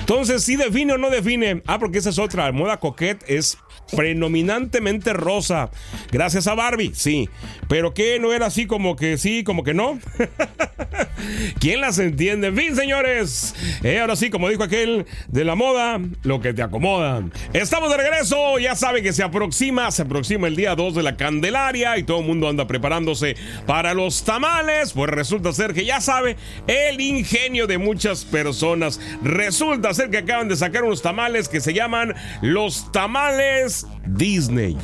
Entonces, 0.00 0.42
¿sí 0.42 0.56
define 0.56 0.94
o 0.94 0.98
no 0.98 1.10
define? 1.10 1.62
Ah, 1.66 1.78
porque 1.78 1.98
esa 1.98 2.10
es 2.10 2.18
otra. 2.18 2.50
Moda 2.52 2.78
coquet 2.78 3.22
es 3.26 3.58
predominantemente 3.94 5.12
rosa. 5.12 5.70
Gracias 6.10 6.46
a 6.46 6.54
Barbie, 6.54 6.92
sí. 6.94 7.28
Pero 7.68 7.94
que 7.94 8.18
no 8.18 8.32
era 8.32 8.46
así 8.46 8.66
como 8.66 8.96
que 8.96 9.18
sí, 9.18 9.44
como 9.44 9.64
que 9.64 9.74
no. 9.74 9.98
¿Quién 11.60 11.80
las 11.80 11.98
entiende? 11.98 12.48
En 12.48 12.76
señores. 12.76 13.54
Eh, 13.82 14.00
ahora 14.00 14.16
sí, 14.16 14.30
como 14.30 14.48
dijo 14.48 14.62
aquel 14.62 15.06
de 15.28 15.44
la 15.44 15.54
moda, 15.54 16.00
lo 16.22 16.40
que 16.40 16.52
te 16.52 16.62
acomoda. 16.62 17.22
Estamos 17.52 17.90
de 17.90 17.96
regreso. 17.96 18.58
Ya 18.58 18.74
saben 18.74 19.02
que 19.02 19.12
se 19.12 19.22
aproxima, 19.22 19.90
se 19.90 20.02
aproxima 20.02 20.48
el 20.48 20.56
día 20.56 20.74
2 20.74 20.94
de 20.94 21.02
la 21.02 21.16
Candelaria 21.16 21.96
y 21.98 22.02
todo 22.02 22.20
el 22.20 22.26
mundo 22.26 22.48
anda 22.48 22.66
preparándose 22.66 23.36
para 23.66 23.94
los 23.94 24.24
tamales. 24.24 24.92
Pues 24.92 25.10
resulta 25.10 25.52
ser 25.52 25.74
que 25.74 25.84
ya 25.84 26.00
sabe 26.00 26.36
el 26.66 27.00
ingenio 27.00 27.66
de 27.66 27.78
muchas 27.78 28.24
personas. 28.24 29.00
Resulta 29.22 29.94
ser 29.94 30.10
que 30.10 30.18
acaban 30.18 30.48
de 30.48 30.56
sacar 30.56 30.84
unos 30.84 31.02
tamales 31.02 31.48
que 31.48 31.60
se 31.60 31.72
llaman 31.72 32.14
los 32.42 32.92
tamales 32.92 33.86
Disney. 34.06 34.76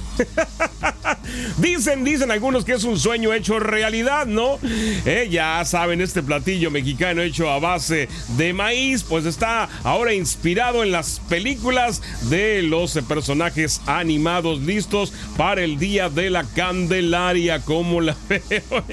dicen, 1.59 2.05
dicen 2.05 2.31
algunos 2.31 2.65
que 2.65 2.73
es 2.73 2.85
un 2.85 2.99
sueño 2.99 3.33
hecho 3.33 3.59
realidad, 3.59 4.27
¿no? 4.27 4.59
Eh, 5.07 5.29
ya 5.31 5.65
saben, 5.65 6.01
este 6.01 6.23
platillo 6.25 6.71
mexicano 6.71 7.23
hecho 7.23 7.51
a 7.51 7.59
base 7.59 8.09
de 8.37 8.53
maíz, 8.53 9.03
pues 9.03 9.27
está 9.27 9.69
ahora 9.83 10.15
inspirado 10.15 10.83
en 10.83 10.93
las 10.93 11.21
películas 11.29 12.03
de 12.29 12.63
los 12.63 12.95
personajes 13.09 13.81
animados 13.87 14.61
listos 14.61 15.13
para 15.37 15.63
el 15.63 15.79
Día 15.79 16.09
de 16.09 16.31
la 16.31 16.45
Candelaria, 16.45 17.61
como 17.61 18.01
la 18.01 18.17
veo. 18.29 18.85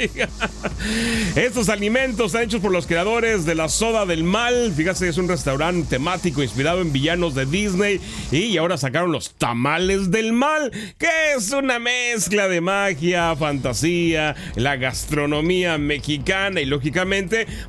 Estos 1.35 1.69
alimentos 1.69 2.27
están 2.27 2.43
hechos 2.43 2.61
por 2.61 2.71
los 2.71 2.87
creadores 2.87 3.45
de 3.45 3.55
la 3.55 3.69
Soda 3.69 4.05
del 4.05 4.23
Mal. 4.23 4.73
Fíjate, 4.75 5.07
es 5.07 5.17
un 5.17 5.27
restaurante 5.27 5.91
temático 5.91 6.41
inspirado 6.41 6.81
en 6.81 6.91
villanos 6.91 7.35
de 7.35 7.45
Disney 7.45 7.99
y 8.31 8.57
ahora 8.57 8.77
sacaron 8.77 9.11
los 9.11 9.35
tamales 9.35 10.09
del 10.11 10.33
mal, 10.33 10.71
que 10.97 11.07
es 11.35 11.51
una 11.51 11.79
mezcla 11.79 12.47
de 12.47 12.61
magia, 12.61 13.35
fantasía, 13.35 14.35
la 14.55 14.77
gastronomía 14.77 15.77
mexicana 15.77 16.61
y 16.61 16.65
lógicamente, 16.65 17.20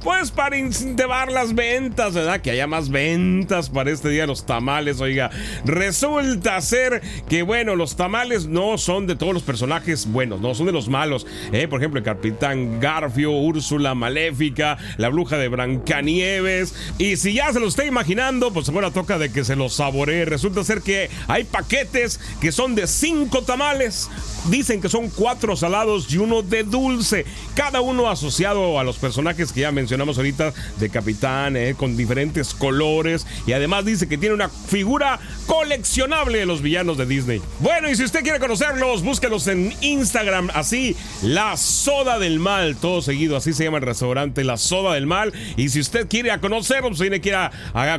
pues 0.02 0.30
para 0.30 0.56
incentivar 0.56 1.30
las 1.30 1.54
ventas, 1.54 2.14
¿verdad? 2.14 2.40
Que 2.40 2.50
haya 2.50 2.66
más 2.66 2.90
ventas 2.90 3.70
para 3.70 3.90
este 3.90 4.08
día 4.08 4.26
los 4.26 4.46
tamales, 4.46 5.00
oiga. 5.00 5.30
Resulta 5.64 6.60
ser 6.60 7.02
que, 7.28 7.42
bueno, 7.42 7.76
los 7.76 7.96
tamales 7.96 8.46
no 8.46 8.78
son 8.78 9.06
de 9.06 9.16
todos 9.16 9.34
los 9.34 9.42
personajes 9.42 10.06
buenos, 10.06 10.40
no, 10.40 10.54
son 10.54 10.66
de 10.66 10.72
los 10.72 10.88
malos. 10.88 11.26
¿eh? 11.52 11.68
Por 11.68 11.80
ejemplo, 11.80 11.98
el 11.98 12.04
Capitán 12.04 12.80
Garfio, 12.80 13.32
Úrsula 13.32 13.94
Maléfica, 13.94 14.78
la 14.96 15.08
Bruja 15.08 15.36
de 15.36 15.48
Brancanieves. 15.48 16.74
Y 16.98 17.16
si 17.16 17.34
ya 17.34 17.52
se 17.52 17.60
lo 17.60 17.68
está 17.68 17.84
imaginando, 17.84 18.52
pues 18.52 18.70
bueno, 18.70 18.90
toca 18.90 19.18
de 19.18 19.32
que 19.32 19.44
se 19.44 19.56
los 19.56 19.74
saboree. 19.74 20.24
Resulta 20.24 20.64
ser 20.64 20.82
que 20.82 21.10
hay 21.28 21.44
paquetes 21.44 22.20
que 22.40 22.52
son 22.52 22.74
de 22.74 22.86
cinco 22.86 23.42
tamales 23.42 24.08
Dicen 24.48 24.80
que 24.80 24.88
son 24.88 25.08
cuatro 25.08 25.56
salados 25.56 26.12
y 26.12 26.18
uno 26.18 26.42
de 26.42 26.64
dulce, 26.64 27.24
cada 27.54 27.80
uno 27.80 28.10
asociado 28.10 28.78
a 28.78 28.84
los 28.84 28.98
personajes 28.98 29.52
que 29.52 29.60
ya 29.60 29.72
mencionamos 29.72 30.16
ahorita 30.16 30.52
de 30.78 30.90
Capitán, 30.90 31.56
eh, 31.56 31.74
con 31.76 31.96
diferentes 31.96 32.54
colores 32.54 33.26
y 33.46 33.52
además 33.52 33.84
dice 33.84 34.08
que 34.08 34.18
tiene 34.18 34.34
una 34.34 34.48
figura 34.48 35.20
coleccionable 35.46 36.38
de 36.38 36.46
los 36.46 36.62
villanos 36.62 36.98
de 36.98 37.06
Disney. 37.06 37.40
Bueno, 37.60 37.88
y 37.88 37.94
si 37.94 38.04
usted 38.04 38.22
quiere 38.22 38.40
conocerlos, 38.40 39.02
búsquelos 39.02 39.46
en 39.46 39.72
Instagram, 39.80 40.50
así, 40.54 40.96
La 41.22 41.56
Soda 41.56 42.18
del 42.18 42.40
Mal, 42.40 42.76
todo 42.76 43.02
seguido, 43.02 43.36
así 43.36 43.52
se 43.52 43.64
llama 43.64 43.78
el 43.78 43.84
restaurante, 43.84 44.44
La 44.44 44.56
Soda 44.56 44.94
del 44.94 45.06
Mal. 45.06 45.32
Y 45.56 45.68
si 45.68 45.80
usted 45.80 46.08
quiere 46.08 46.30
a 46.30 46.40
conocerlos, 46.40 46.98
tiene 46.98 47.20
que 47.20 47.28
ir 47.28 47.34
a, 47.36 47.50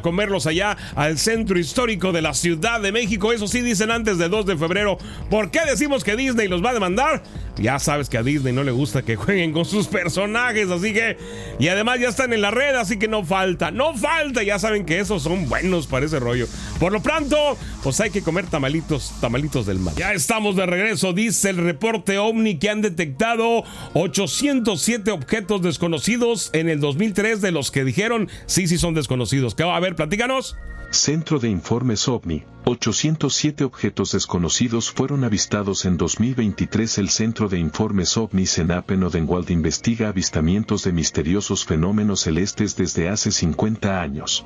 comerlos 0.02 0.48
allá 0.48 0.76
al 0.96 1.18
centro 1.18 1.58
histórico 1.58 2.12
de 2.12 2.22
la 2.22 2.34
Ciudad 2.34 2.82
de 2.82 2.92
México. 2.92 3.32
Eso 3.32 3.48
sí 3.48 3.62
dicen 3.62 3.92
antes 3.92 4.18
del 4.18 4.30
2 4.30 4.46
de 4.46 4.58
febrero. 4.58 4.98
¿Por 5.30 5.52
qué 5.52 5.62
decimos 5.66 6.04
que 6.04 6.16
Disney 6.16 6.33
los 6.34 6.64
va 6.64 6.72
a 6.72 6.74
demandar? 6.74 7.24
Ya 7.58 7.78
sabes 7.78 8.10
que 8.10 8.18
a 8.18 8.24
Disney 8.24 8.52
no 8.52 8.64
le 8.64 8.72
gusta 8.72 9.04
que 9.04 9.16
jueguen 9.18 9.54
con 9.54 9.66
sus 9.66 9.88
personajes, 9.88 10.70
así 10.70 10.94
que... 10.94 11.18
Y 11.60 11.68
además 11.68 12.00
ya 12.00 12.10
están 12.10 12.34
en 12.34 12.42
la 12.42 12.52
red, 12.52 12.76
así 12.76 12.98
que 12.98 13.08
no 13.08 13.24
falta, 13.24 13.72
no 13.72 13.96
falta. 13.96 14.44
Ya 14.44 14.60
saben 14.60 14.86
que 14.86 15.00
esos 15.00 15.24
son 15.24 15.48
buenos 15.48 15.88
para 15.88 16.06
ese 16.06 16.20
rollo. 16.20 16.48
Por 16.80 16.92
lo 16.92 17.02
pronto, 17.02 17.58
pues 17.84 18.00
hay 18.02 18.10
que 18.10 18.22
comer 18.22 18.48
tamalitos, 18.48 19.14
tamalitos 19.22 19.66
del 19.66 19.80
mal. 19.80 19.96
Ya 19.96 20.14
estamos 20.14 20.56
de 20.56 20.66
regreso, 20.66 21.14
dice 21.14 21.52
el 21.52 21.58
reporte 21.58 22.18
OVNI 22.18 22.58
que 22.58 22.70
han 22.70 22.82
detectado 22.82 23.64
807 23.94 25.12
objetos 25.12 25.62
desconocidos 25.62 26.50
en 26.54 26.70
el 26.70 26.80
2003 26.80 27.42
de 27.42 27.52
los 27.52 27.72
que 27.72 27.84
dijeron 27.84 28.30
sí, 28.46 28.68
sí 28.68 28.78
son 28.78 28.94
desconocidos. 28.94 29.56
¿Qué 29.56 29.64
va 29.64 29.76
a 29.76 29.80
ver? 29.80 29.96
Platícanos. 29.96 30.58
Centro 30.94 31.40
de 31.40 31.50
Informes 31.50 32.08
OVNI, 32.08 32.44
807 32.66 33.64
objetos 33.64 34.12
desconocidos 34.12 34.92
fueron 34.92 35.24
avistados 35.24 35.86
en 35.86 35.98
2023. 35.98 37.00
El 37.00 37.10
Centro 37.10 37.50
de 37.50 37.58
Informes 37.58 38.16
OVNI 38.16 38.46
CENAP 38.46 38.92
en 38.92 39.04
Odenwald 39.04 39.50
investiga 39.50 40.10
avistamientos 40.10 40.84
de 40.84 40.92
misteriosos 40.92 41.66
fenómenos 41.66 42.20
celestes 42.22 42.76
desde 42.76 43.10
hace 43.10 43.32
50 43.32 44.02
años. 44.02 44.46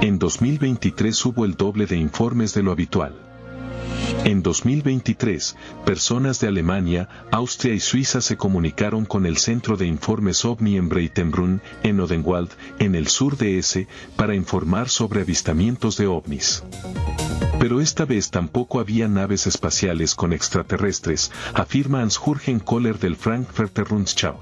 En 0.00 0.18
2023 0.18 1.24
hubo 1.24 1.44
el 1.44 1.54
doble 1.54 1.86
de 1.86 1.98
informes 1.98 2.52
de 2.52 2.64
lo 2.64 2.72
habitual. 2.72 3.14
En 4.24 4.42
2023, 4.42 5.54
personas 5.84 6.40
de 6.40 6.48
Alemania, 6.48 7.08
Austria 7.30 7.74
y 7.74 7.80
Suiza 7.80 8.20
se 8.20 8.36
comunicaron 8.36 9.04
con 9.04 9.26
el 9.26 9.36
Centro 9.36 9.76
de 9.76 9.86
Informes 9.86 10.44
OVNI 10.44 10.76
en 10.78 10.88
Breitenbrunn, 10.88 11.60
en 11.82 12.00
Odenwald, 12.00 12.50
en 12.78 12.94
el 12.94 13.08
sur 13.08 13.36
de 13.36 13.58
ese, 13.58 13.86
para 14.16 14.34
informar 14.34 14.88
sobre 14.88 15.20
avistamientos 15.20 15.96
de 15.98 16.06
ovnis. 16.06 16.62
Pero 17.58 17.80
esta 17.80 18.04
vez 18.04 18.30
tampoco 18.30 18.80
había 18.80 19.08
naves 19.08 19.46
espaciales 19.46 20.14
con 20.14 20.32
extraterrestres, 20.32 21.30
afirma 21.52 22.02
Hans-Jürgen 22.02 22.60
Kohler 22.60 22.98
del 22.98 23.16
Frankfurter 23.16 23.84
Rundschau. 23.84 24.38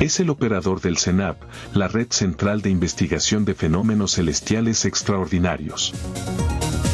Es 0.00 0.20
el 0.20 0.30
operador 0.30 0.80
del 0.80 0.98
CENAP, 0.98 1.42
la 1.74 1.88
red 1.88 2.08
central 2.10 2.62
de 2.62 2.70
investigación 2.70 3.44
de 3.44 3.54
fenómenos 3.54 4.12
celestiales 4.12 4.84
extraordinarios. 4.84 5.94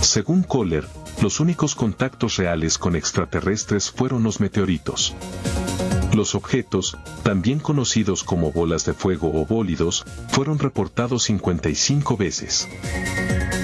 Según 0.00 0.42
Kohler, 0.42 0.86
los 1.22 1.40
únicos 1.40 1.74
contactos 1.74 2.36
reales 2.36 2.78
con 2.78 2.96
extraterrestres 2.96 3.90
fueron 3.90 4.22
los 4.22 4.40
meteoritos. 4.40 5.14
Los 6.14 6.34
objetos, 6.34 6.96
también 7.22 7.58
conocidos 7.58 8.24
como 8.24 8.50
bolas 8.50 8.86
de 8.86 8.94
fuego 8.94 9.30
o 9.34 9.44
bólidos, 9.44 10.04
fueron 10.28 10.58
reportados 10.58 11.24
55 11.24 12.16
veces. 12.16 12.68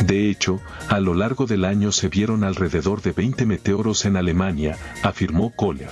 De 0.06 0.28
hecho, 0.28 0.60
a 0.88 1.00
lo 1.00 1.14
largo 1.14 1.46
del 1.46 1.64
año 1.64 1.92
se 1.92 2.08
vieron 2.08 2.44
alrededor 2.44 3.00
de 3.00 3.12
20 3.12 3.46
meteoros 3.46 4.04
en 4.04 4.16
Alemania, 4.16 4.76
afirmó 5.02 5.50
Kohler. 5.54 5.90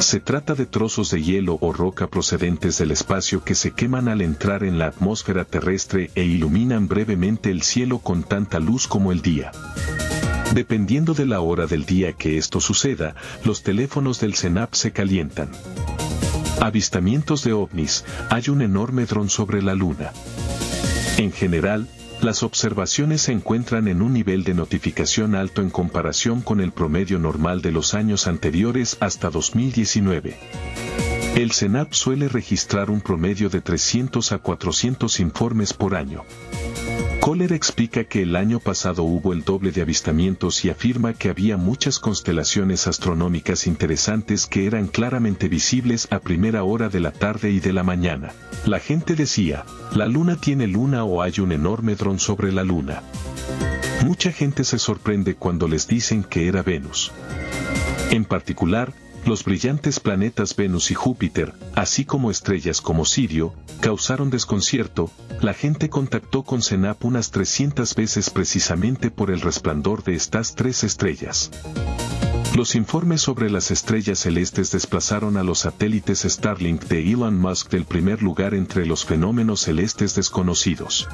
Se 0.00 0.20
trata 0.20 0.54
de 0.54 0.66
trozos 0.66 1.10
de 1.10 1.22
hielo 1.22 1.58
o 1.60 1.72
roca 1.72 2.06
procedentes 2.06 2.78
del 2.78 2.90
espacio 2.90 3.42
que 3.42 3.54
se 3.54 3.72
queman 3.72 4.08
al 4.08 4.20
entrar 4.20 4.62
en 4.62 4.78
la 4.78 4.86
atmósfera 4.86 5.44
terrestre 5.44 6.10
e 6.14 6.22
iluminan 6.22 6.86
brevemente 6.86 7.50
el 7.50 7.62
cielo 7.62 7.98
con 7.98 8.22
tanta 8.22 8.60
luz 8.60 8.86
como 8.86 9.10
el 9.10 9.22
día. 9.22 9.50
Dependiendo 10.54 11.12
de 11.14 11.26
la 11.26 11.40
hora 11.40 11.66
del 11.66 11.86
día 11.86 12.12
que 12.12 12.38
esto 12.38 12.60
suceda, 12.60 13.14
los 13.44 13.62
teléfonos 13.62 14.20
del 14.20 14.34
CENAP 14.34 14.74
se 14.74 14.92
calientan. 14.92 15.50
Avistamientos 16.60 17.42
de 17.42 17.52
ovnis, 17.52 18.04
hay 18.30 18.48
un 18.48 18.62
enorme 18.62 19.06
dron 19.06 19.28
sobre 19.28 19.62
la 19.62 19.74
luna. 19.74 20.12
En 21.18 21.32
general, 21.32 21.88
las 22.22 22.42
observaciones 22.42 23.22
se 23.22 23.32
encuentran 23.32 23.88
en 23.88 24.02
un 24.02 24.12
nivel 24.12 24.42
de 24.44 24.54
notificación 24.54 25.34
alto 25.34 25.62
en 25.62 25.70
comparación 25.70 26.40
con 26.40 26.60
el 26.60 26.72
promedio 26.72 27.18
normal 27.18 27.62
de 27.62 27.72
los 27.72 27.94
años 27.94 28.26
anteriores 28.26 28.96
hasta 29.00 29.30
2019. 29.30 30.36
El 31.36 31.52
CENAP 31.52 31.92
suele 31.92 32.28
registrar 32.28 32.90
un 32.90 33.02
promedio 33.02 33.50
de 33.50 33.60
300 33.60 34.32
a 34.32 34.38
400 34.38 35.20
informes 35.20 35.74
por 35.74 35.94
año. 35.94 36.24
Kohler 37.26 37.52
explica 37.52 38.04
que 38.04 38.22
el 38.22 38.36
año 38.36 38.60
pasado 38.60 39.02
hubo 39.02 39.32
el 39.32 39.42
doble 39.42 39.72
de 39.72 39.82
avistamientos 39.82 40.64
y 40.64 40.70
afirma 40.70 41.12
que 41.12 41.28
había 41.28 41.56
muchas 41.56 41.98
constelaciones 41.98 42.86
astronómicas 42.86 43.66
interesantes 43.66 44.46
que 44.46 44.64
eran 44.64 44.86
claramente 44.86 45.48
visibles 45.48 46.06
a 46.12 46.20
primera 46.20 46.62
hora 46.62 46.88
de 46.88 47.00
la 47.00 47.10
tarde 47.10 47.50
y 47.50 47.58
de 47.58 47.72
la 47.72 47.82
mañana. 47.82 48.32
La 48.64 48.78
gente 48.78 49.16
decía, 49.16 49.64
la 49.92 50.06
luna 50.06 50.36
tiene 50.36 50.68
luna 50.68 51.02
o 51.02 51.20
hay 51.20 51.40
un 51.40 51.50
enorme 51.50 51.96
dron 51.96 52.20
sobre 52.20 52.52
la 52.52 52.62
luna. 52.62 53.02
Mucha 54.04 54.30
gente 54.30 54.62
se 54.62 54.78
sorprende 54.78 55.34
cuando 55.34 55.66
les 55.66 55.88
dicen 55.88 56.22
que 56.22 56.46
era 56.46 56.62
Venus. 56.62 57.10
En 58.12 58.24
particular, 58.24 58.92
los 59.26 59.44
brillantes 59.44 60.00
planetas 60.00 60.54
Venus 60.54 60.90
y 60.90 60.94
Júpiter, 60.94 61.52
así 61.74 62.04
como 62.04 62.30
estrellas 62.30 62.80
como 62.80 63.04
Sirio, 63.04 63.54
causaron 63.80 64.30
desconcierto, 64.30 65.10
la 65.40 65.54
gente 65.54 65.88
contactó 65.88 66.42
con 66.42 66.62
CENAP 66.62 67.04
unas 67.04 67.30
300 67.30 67.94
veces 67.94 68.30
precisamente 68.30 69.10
por 69.10 69.30
el 69.30 69.40
resplandor 69.40 70.04
de 70.04 70.14
estas 70.14 70.54
tres 70.54 70.84
estrellas. 70.84 71.50
Los 72.56 72.74
informes 72.74 73.20
sobre 73.20 73.50
las 73.50 73.70
estrellas 73.70 74.20
celestes 74.20 74.72
desplazaron 74.72 75.36
a 75.36 75.42
los 75.42 75.58
satélites 75.58 76.22
Starlink 76.22 76.84
de 76.84 77.12
Elon 77.12 77.38
Musk 77.38 77.68
del 77.68 77.84
primer 77.84 78.22
lugar 78.22 78.54
entre 78.54 78.86
los 78.86 79.04
fenómenos 79.04 79.60
celestes 79.60 80.14
desconocidos. 80.14 81.06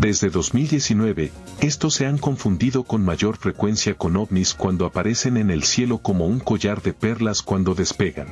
Desde 0.00 0.28
2019, 0.28 1.30
estos 1.60 1.94
se 1.94 2.06
han 2.06 2.18
confundido 2.18 2.82
con 2.82 3.04
mayor 3.04 3.36
frecuencia 3.36 3.94
con 3.94 4.16
ovnis 4.16 4.52
cuando 4.52 4.86
aparecen 4.86 5.36
en 5.36 5.52
el 5.52 5.62
cielo 5.62 5.98
como 5.98 6.26
un 6.26 6.40
collar 6.40 6.82
de 6.82 6.94
perlas 6.94 7.42
cuando 7.42 7.76
despegan. 7.76 8.26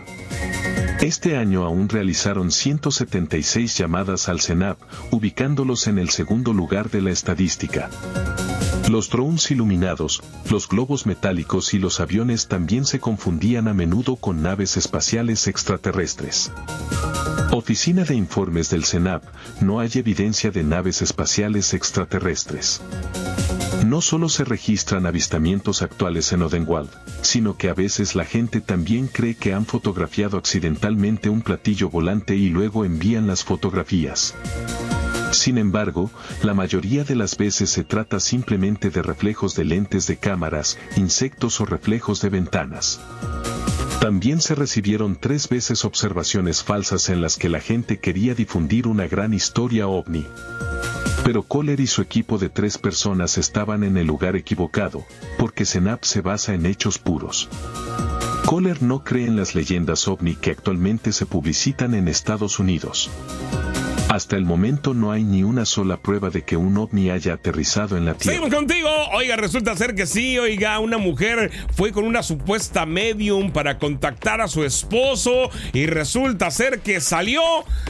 Este 1.01 1.37
año 1.37 1.65
aún 1.65 1.89
realizaron 1.89 2.51
176 2.51 3.79
llamadas 3.79 4.29
al 4.29 4.41
CENAP, 4.41 4.81
ubicándolos 5.13 5.87
en 5.87 6.01
el 6.01 6.09
segundo 6.09 6.53
lugar 6.53 6.91
de 6.91 7.01
la 7.01 7.13
estadística. 7.13 7.89
Los 8.89 9.11
drones 9.11 9.51
iluminados, 9.51 10.23
los 10.51 10.67
globos 10.67 11.05
metálicos 11.05 11.75
y 11.75 11.79
los 11.79 12.01
aviones 12.01 12.49
también 12.49 12.87
se 12.87 13.01
confundían 13.01 13.69
a 13.69 13.75
menudo 13.75 14.17
con 14.17 14.43
naves 14.43 14.79
espaciales 14.79 15.47
extraterrestres. 15.47 16.51
Oficina 17.53 18.05
de 18.05 18.15
Informes 18.15 18.71
del 18.71 18.87
CENAP, 18.87 19.25
no 19.61 19.81
hay 19.81 19.91
evidencia 19.95 20.51
de 20.51 20.63
naves 20.63 21.03
espaciales 21.03 21.75
extraterrestres. 21.75 22.81
No 23.87 24.01
solo 24.01 24.31
se 24.31 24.45
registran 24.45 25.05
avistamientos 25.05 25.83
actuales 25.83 26.33
en 26.33 26.43
Odenwald, 26.43 26.89
sino 27.21 27.59
que 27.59 27.69
a 27.69 27.75
veces 27.75 28.15
la 28.15 28.25
gente 28.25 28.63
también 28.63 29.07
cree 29.07 29.35
que 29.35 29.53
han 29.53 29.67
fotografiado 29.67 30.39
accidentalmente 30.39 31.29
un 31.29 31.43
platillo 31.43 31.91
volante 31.91 32.37
y 32.37 32.49
luego 32.49 32.87
envían 32.87 33.27
las 33.27 33.45
fotografías. 33.45 34.35
Sin 35.31 35.59
embargo, 35.59 36.11
la 36.43 36.55
mayoría 36.55 37.05
de 37.05 37.15
las 37.15 37.37
veces 37.37 37.71
se 37.71 37.85
trata 37.85 38.21
simplemente 38.21 38.91
de 38.91 39.03
reflejos 39.03 39.55
de 39.55 39.65
lentes 39.65 40.07
de 40.07 40.17
cámaras, 40.17 40.79
insectos 40.97 41.61
o 41.61 41.67
reflejos 41.67 42.21
de 42.21 42.31
ventanas. 42.31 43.01
También 44.01 44.41
se 44.41 44.55
recibieron 44.55 45.17
tres 45.17 45.49
veces 45.49 45.85
observaciones 45.85 46.63
falsas 46.63 47.09
en 47.09 47.21
las 47.21 47.37
que 47.37 47.49
la 47.49 47.61
gente 47.61 47.99
quería 47.99 48.35
difundir 48.35 48.87
una 48.87 49.07
gran 49.07 49.35
historia 49.35 49.89
ovni. 49.89 50.25
Pero 51.25 51.43
Kohler 51.43 51.81
y 51.81 51.87
su 51.87 52.01
equipo 52.01 52.39
de 52.39 52.49
tres 52.49 52.79
personas 52.79 53.39
estaban 53.39 53.83
en 53.85 53.97
el 53.97 54.07
lugar 54.07 54.37
equivocado, 54.37 55.05
porque 55.37 55.65
Senap 55.65 56.05
se 56.05 56.21
basa 56.21 56.55
en 56.55 56.65
hechos 56.65 56.99
puros. 56.99 57.49
Kohler 58.47 58.83
no 58.83 59.05
cree 59.05 59.27
en 59.27 59.37
las 59.37 59.55
leyendas 59.55 60.09
ovni 60.09 60.37
que 60.37 60.53
actualmente 60.53 61.13
se 61.13 61.27
publicitan 61.27 61.95
en 61.95 62.09
Estados 62.09 62.59
Unidos. 62.59 63.11
Hasta 64.09 64.37
el 64.37 64.47
momento 64.47 64.95
no 64.95 65.13
hay 65.13 65.23
ni 65.23 65.43
una 65.43 65.67
sola 65.67 65.99
prueba 65.99 66.31
de 66.31 66.43
que 66.43 66.57
un 66.57 66.79
ovni 66.79 67.11
haya 67.11 67.35
aterrizado 67.35 67.99
en 67.99 68.07
la 68.07 68.15
Tierra. 68.15 68.39
Seguimos 68.39 68.55
contigo. 68.55 68.89
Oiga, 69.13 69.37
resulta 69.37 69.77
ser 69.77 69.95
que 69.95 70.07
sí, 70.07 70.39
oiga, 70.39 70.79
una 70.79 70.97
mujer 70.97 71.51
fue 71.77 71.93
con 71.93 72.05
una 72.05 72.23
supuesta 72.23 72.87
medium 72.87 73.53
para 73.53 73.79
contactar 73.79 74.41
a 74.41 74.49
su 74.49 74.65
esposo 74.65 75.51
y 75.75 75.85
resulta 75.85 76.51
ser 76.51 76.81
que 76.81 77.03
salió, 77.03 77.43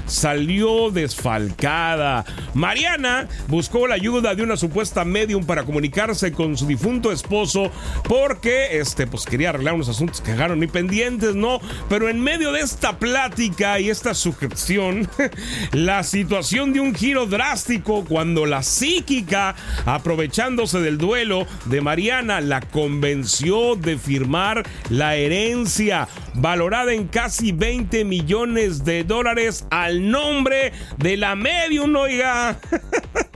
salió 0.06 0.90
desfalcada. 0.90 2.24
Mariana 2.52 3.28
buscó 3.46 3.86
la 3.86 3.94
ayuda 3.94 4.34
de 4.34 4.42
una 4.42 4.56
supuesta 4.56 5.04
medium 5.04 5.46
para 5.46 5.64
comunicarse 5.64 6.32
con 6.32 6.56
su 6.56 6.66
difunto 6.66 7.12
esposo 7.12 7.70
porque 8.08 8.80
este 8.80 9.06
pues 9.06 9.24
quería 9.24 9.50
arreglar 9.50 9.74
unos 9.74 9.88
asuntos 9.88 10.20
que 10.20 10.32
dejaron 10.32 10.60
y 10.64 10.66
pendientes, 10.66 11.36
¿no? 11.36 11.60
Pero 11.88 12.08
en 12.08 12.20
medio 12.20 12.50
de 12.50 12.60
esta 12.60 12.98
plática 12.98 13.78
y 13.78 13.88
esta 13.88 14.14
sujeción, 14.14 15.08
la 15.72 16.07
situación 16.08 16.72
de 16.72 16.80
un 16.80 16.94
giro 16.94 17.26
drástico 17.26 18.04
cuando 18.04 18.46
la 18.46 18.62
psíquica, 18.62 19.54
aprovechándose 19.84 20.80
del 20.80 20.96
duelo 20.96 21.46
de 21.66 21.82
Mariana, 21.82 22.40
la 22.40 22.62
convenció 22.62 23.76
de 23.76 23.98
firmar 23.98 24.66
la 24.88 25.16
herencia 25.16 26.08
valorada 26.34 26.94
en 26.94 27.08
casi 27.08 27.52
20 27.52 28.06
millones 28.06 28.84
de 28.84 29.04
dólares 29.04 29.66
al 29.70 30.10
nombre 30.10 30.72
de 30.96 31.16
la 31.18 31.36
medium, 31.36 31.94
oiga. 31.94 32.58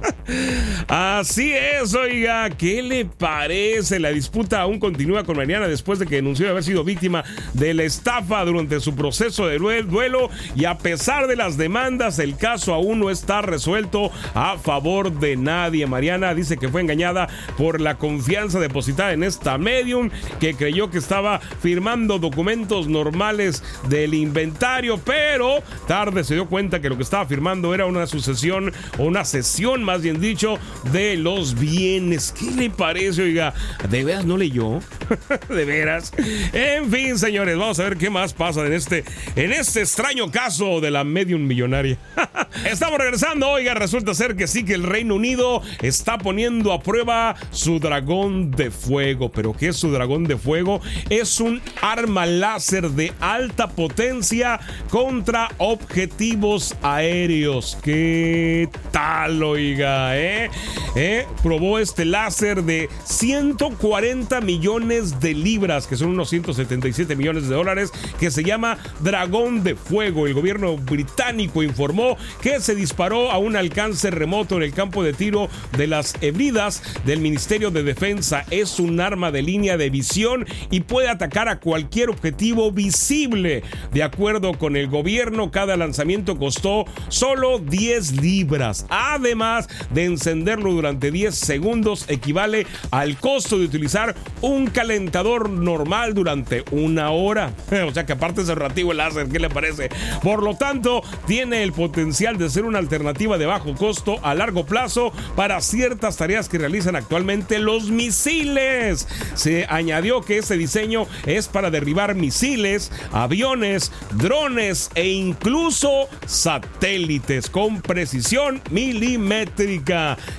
Así 0.88 1.52
es, 1.52 1.94
oiga, 1.94 2.48
¿qué 2.50 2.82
le 2.82 3.04
parece? 3.04 3.98
La 3.98 4.10
disputa 4.10 4.60
aún 4.60 4.78
continúa 4.78 5.24
con 5.24 5.36
Mariana 5.36 5.68
después 5.68 5.98
de 5.98 6.06
que 6.06 6.16
denunció 6.16 6.48
haber 6.50 6.64
sido 6.64 6.84
víctima 6.84 7.24
de 7.54 7.74
la 7.74 7.84
estafa 7.84 8.44
durante 8.44 8.80
su 8.80 8.94
proceso 8.94 9.46
de 9.46 9.58
duelo 9.58 10.30
y 10.54 10.64
a 10.64 10.78
pesar 10.78 11.26
de 11.26 11.36
las 11.36 11.56
demandas, 11.56 12.18
el 12.18 12.36
caso 12.36 12.74
aún 12.74 13.00
no 13.00 13.10
está 13.10 13.42
resuelto 13.42 14.10
a 14.34 14.58
favor 14.58 15.12
de 15.12 15.36
nadie. 15.36 15.86
Mariana 15.86 16.34
dice 16.34 16.56
que 16.56 16.68
fue 16.68 16.80
engañada 16.80 17.28
por 17.56 17.80
la 17.80 17.96
confianza 17.96 18.60
depositada 18.60 19.12
en 19.12 19.22
esta 19.22 19.58
medium 19.58 20.10
que 20.40 20.54
creyó 20.54 20.90
que 20.90 20.98
estaba 20.98 21.40
firmando 21.40 22.18
documentos 22.18 22.88
normales 22.88 23.62
del 23.88 24.14
inventario, 24.14 24.98
pero 24.98 25.62
tarde 25.86 26.24
se 26.24 26.34
dio 26.34 26.46
cuenta 26.46 26.80
que 26.80 26.88
lo 26.88 26.96
que 26.96 27.02
estaba 27.02 27.26
firmando 27.26 27.74
era 27.74 27.86
una 27.86 28.06
sucesión 28.06 28.72
o 28.98 29.04
una 29.04 29.24
sesión 29.24 29.82
más 29.82 30.02
bien 30.02 30.11
dicho 30.20 30.58
de 30.92 31.16
los 31.16 31.58
bienes. 31.58 32.32
¿Qué 32.32 32.50
le 32.50 32.70
parece, 32.70 33.22
oiga? 33.22 33.54
¿De 33.88 34.04
veras 34.04 34.24
no 34.24 34.36
leyó? 34.36 34.80
¿De 35.48 35.64
veras? 35.64 36.12
En 36.52 36.90
fin, 36.90 37.18
señores, 37.18 37.56
vamos 37.56 37.78
a 37.80 37.84
ver 37.84 37.96
qué 37.96 38.10
más 38.10 38.32
pasa 38.32 38.66
en 38.66 38.72
este, 38.72 39.04
en 39.36 39.52
este 39.52 39.80
extraño 39.80 40.30
caso 40.30 40.80
de 40.80 40.90
la 40.90 41.04
medium 41.04 41.46
millonaria. 41.46 41.98
Estamos 42.70 42.98
regresando, 42.98 43.48
oiga, 43.48 43.74
resulta 43.74 44.14
ser 44.14 44.36
que 44.36 44.46
sí 44.46 44.64
que 44.64 44.74
el 44.74 44.82
Reino 44.82 45.14
Unido 45.14 45.62
está 45.80 46.18
poniendo 46.18 46.72
a 46.72 46.80
prueba 46.80 47.36
su 47.50 47.78
dragón 47.78 48.50
de 48.50 48.70
fuego. 48.70 49.30
¿Pero 49.30 49.54
qué 49.54 49.68
es 49.68 49.76
su 49.76 49.90
dragón 49.90 50.24
de 50.24 50.36
fuego? 50.36 50.80
Es 51.10 51.40
un 51.40 51.60
arma 51.80 52.26
láser 52.26 52.90
de 52.90 53.12
alta 53.20 53.68
potencia 53.68 54.60
contra 54.90 55.48
objetivos 55.58 56.76
aéreos. 56.82 57.78
¿Qué 57.82 58.68
tal, 58.90 59.42
oiga? 59.42 60.01
¿Eh? 60.10 60.50
¿Eh? 60.94 61.26
Probó 61.42 61.78
este 61.78 62.04
láser 62.04 62.64
de 62.64 62.88
140 63.04 64.40
millones 64.40 65.20
de 65.20 65.34
libras, 65.34 65.86
que 65.86 65.96
son 65.96 66.10
unos 66.10 66.30
177 66.30 67.16
millones 67.16 67.48
de 67.48 67.54
dólares, 67.54 67.92
que 68.18 68.30
se 68.30 68.44
llama 68.44 68.78
Dragón 69.00 69.62
de 69.62 69.74
Fuego. 69.74 70.26
El 70.26 70.34
gobierno 70.34 70.76
británico 70.76 71.62
informó 71.62 72.16
que 72.40 72.60
se 72.60 72.74
disparó 72.74 73.30
a 73.30 73.38
un 73.38 73.56
alcance 73.56 74.10
remoto 74.10 74.56
en 74.56 74.62
el 74.62 74.72
campo 74.72 75.02
de 75.02 75.12
tiro 75.12 75.48
de 75.76 75.86
las 75.86 76.14
Hebridas 76.20 76.82
del 77.04 77.20
Ministerio 77.20 77.70
de 77.70 77.82
Defensa. 77.82 78.44
Es 78.50 78.78
un 78.78 79.00
arma 79.00 79.30
de 79.30 79.42
línea 79.42 79.76
de 79.76 79.90
visión 79.90 80.46
y 80.70 80.80
puede 80.80 81.08
atacar 81.08 81.48
a 81.48 81.60
cualquier 81.60 82.10
objetivo 82.10 82.70
visible. 82.72 83.62
De 83.92 84.02
acuerdo 84.02 84.54
con 84.58 84.76
el 84.76 84.88
gobierno, 84.88 85.50
cada 85.50 85.76
lanzamiento 85.76 86.38
costó 86.38 86.84
solo 87.08 87.58
10 87.58 88.20
libras. 88.20 88.86
Además 88.88 89.68
de 89.92 90.04
encenderlo 90.04 90.72
durante 90.72 91.10
10 91.10 91.34
segundos, 91.34 92.06
equivale 92.08 92.66
al 92.90 93.16
costo 93.16 93.58
de 93.58 93.64
utilizar 93.64 94.14
un 94.40 94.66
calentador 94.66 95.50
normal 95.50 96.14
durante 96.14 96.64
una 96.70 97.10
hora. 97.10 97.52
O 97.92 97.92
sea 97.92 98.06
que 98.06 98.12
aparte 98.12 98.42
es 98.42 98.48
relativo 98.48 98.92
el 98.92 98.98
láser, 98.98 99.28
¿qué 99.28 99.38
le 99.38 99.50
parece? 99.50 99.90
Por 100.22 100.42
lo 100.42 100.54
tanto, 100.56 101.02
tiene 101.26 101.62
el 101.62 101.72
potencial 101.72 102.38
de 102.38 102.48
ser 102.48 102.64
una 102.64 102.78
alternativa 102.78 103.38
de 103.38 103.46
bajo 103.46 103.74
costo 103.74 104.18
a 104.22 104.34
largo 104.34 104.64
plazo 104.64 105.12
para 105.36 105.60
ciertas 105.60 106.16
tareas 106.16 106.48
que 106.48 106.58
realizan 106.58 106.96
actualmente 106.96 107.58
los 107.58 107.90
misiles. 107.90 109.08
Se 109.34 109.66
añadió 109.68 110.22
que 110.22 110.38
ese 110.38 110.56
diseño 110.56 111.06
es 111.26 111.48
para 111.48 111.70
derribar 111.70 112.14
misiles, 112.14 112.92
aviones, 113.12 113.92
drones 114.12 114.90
e 114.94 115.08
incluso 115.08 116.08
satélites 116.26 117.50
con 117.50 117.82
precisión 117.82 118.62
milimétrica. 118.70 119.81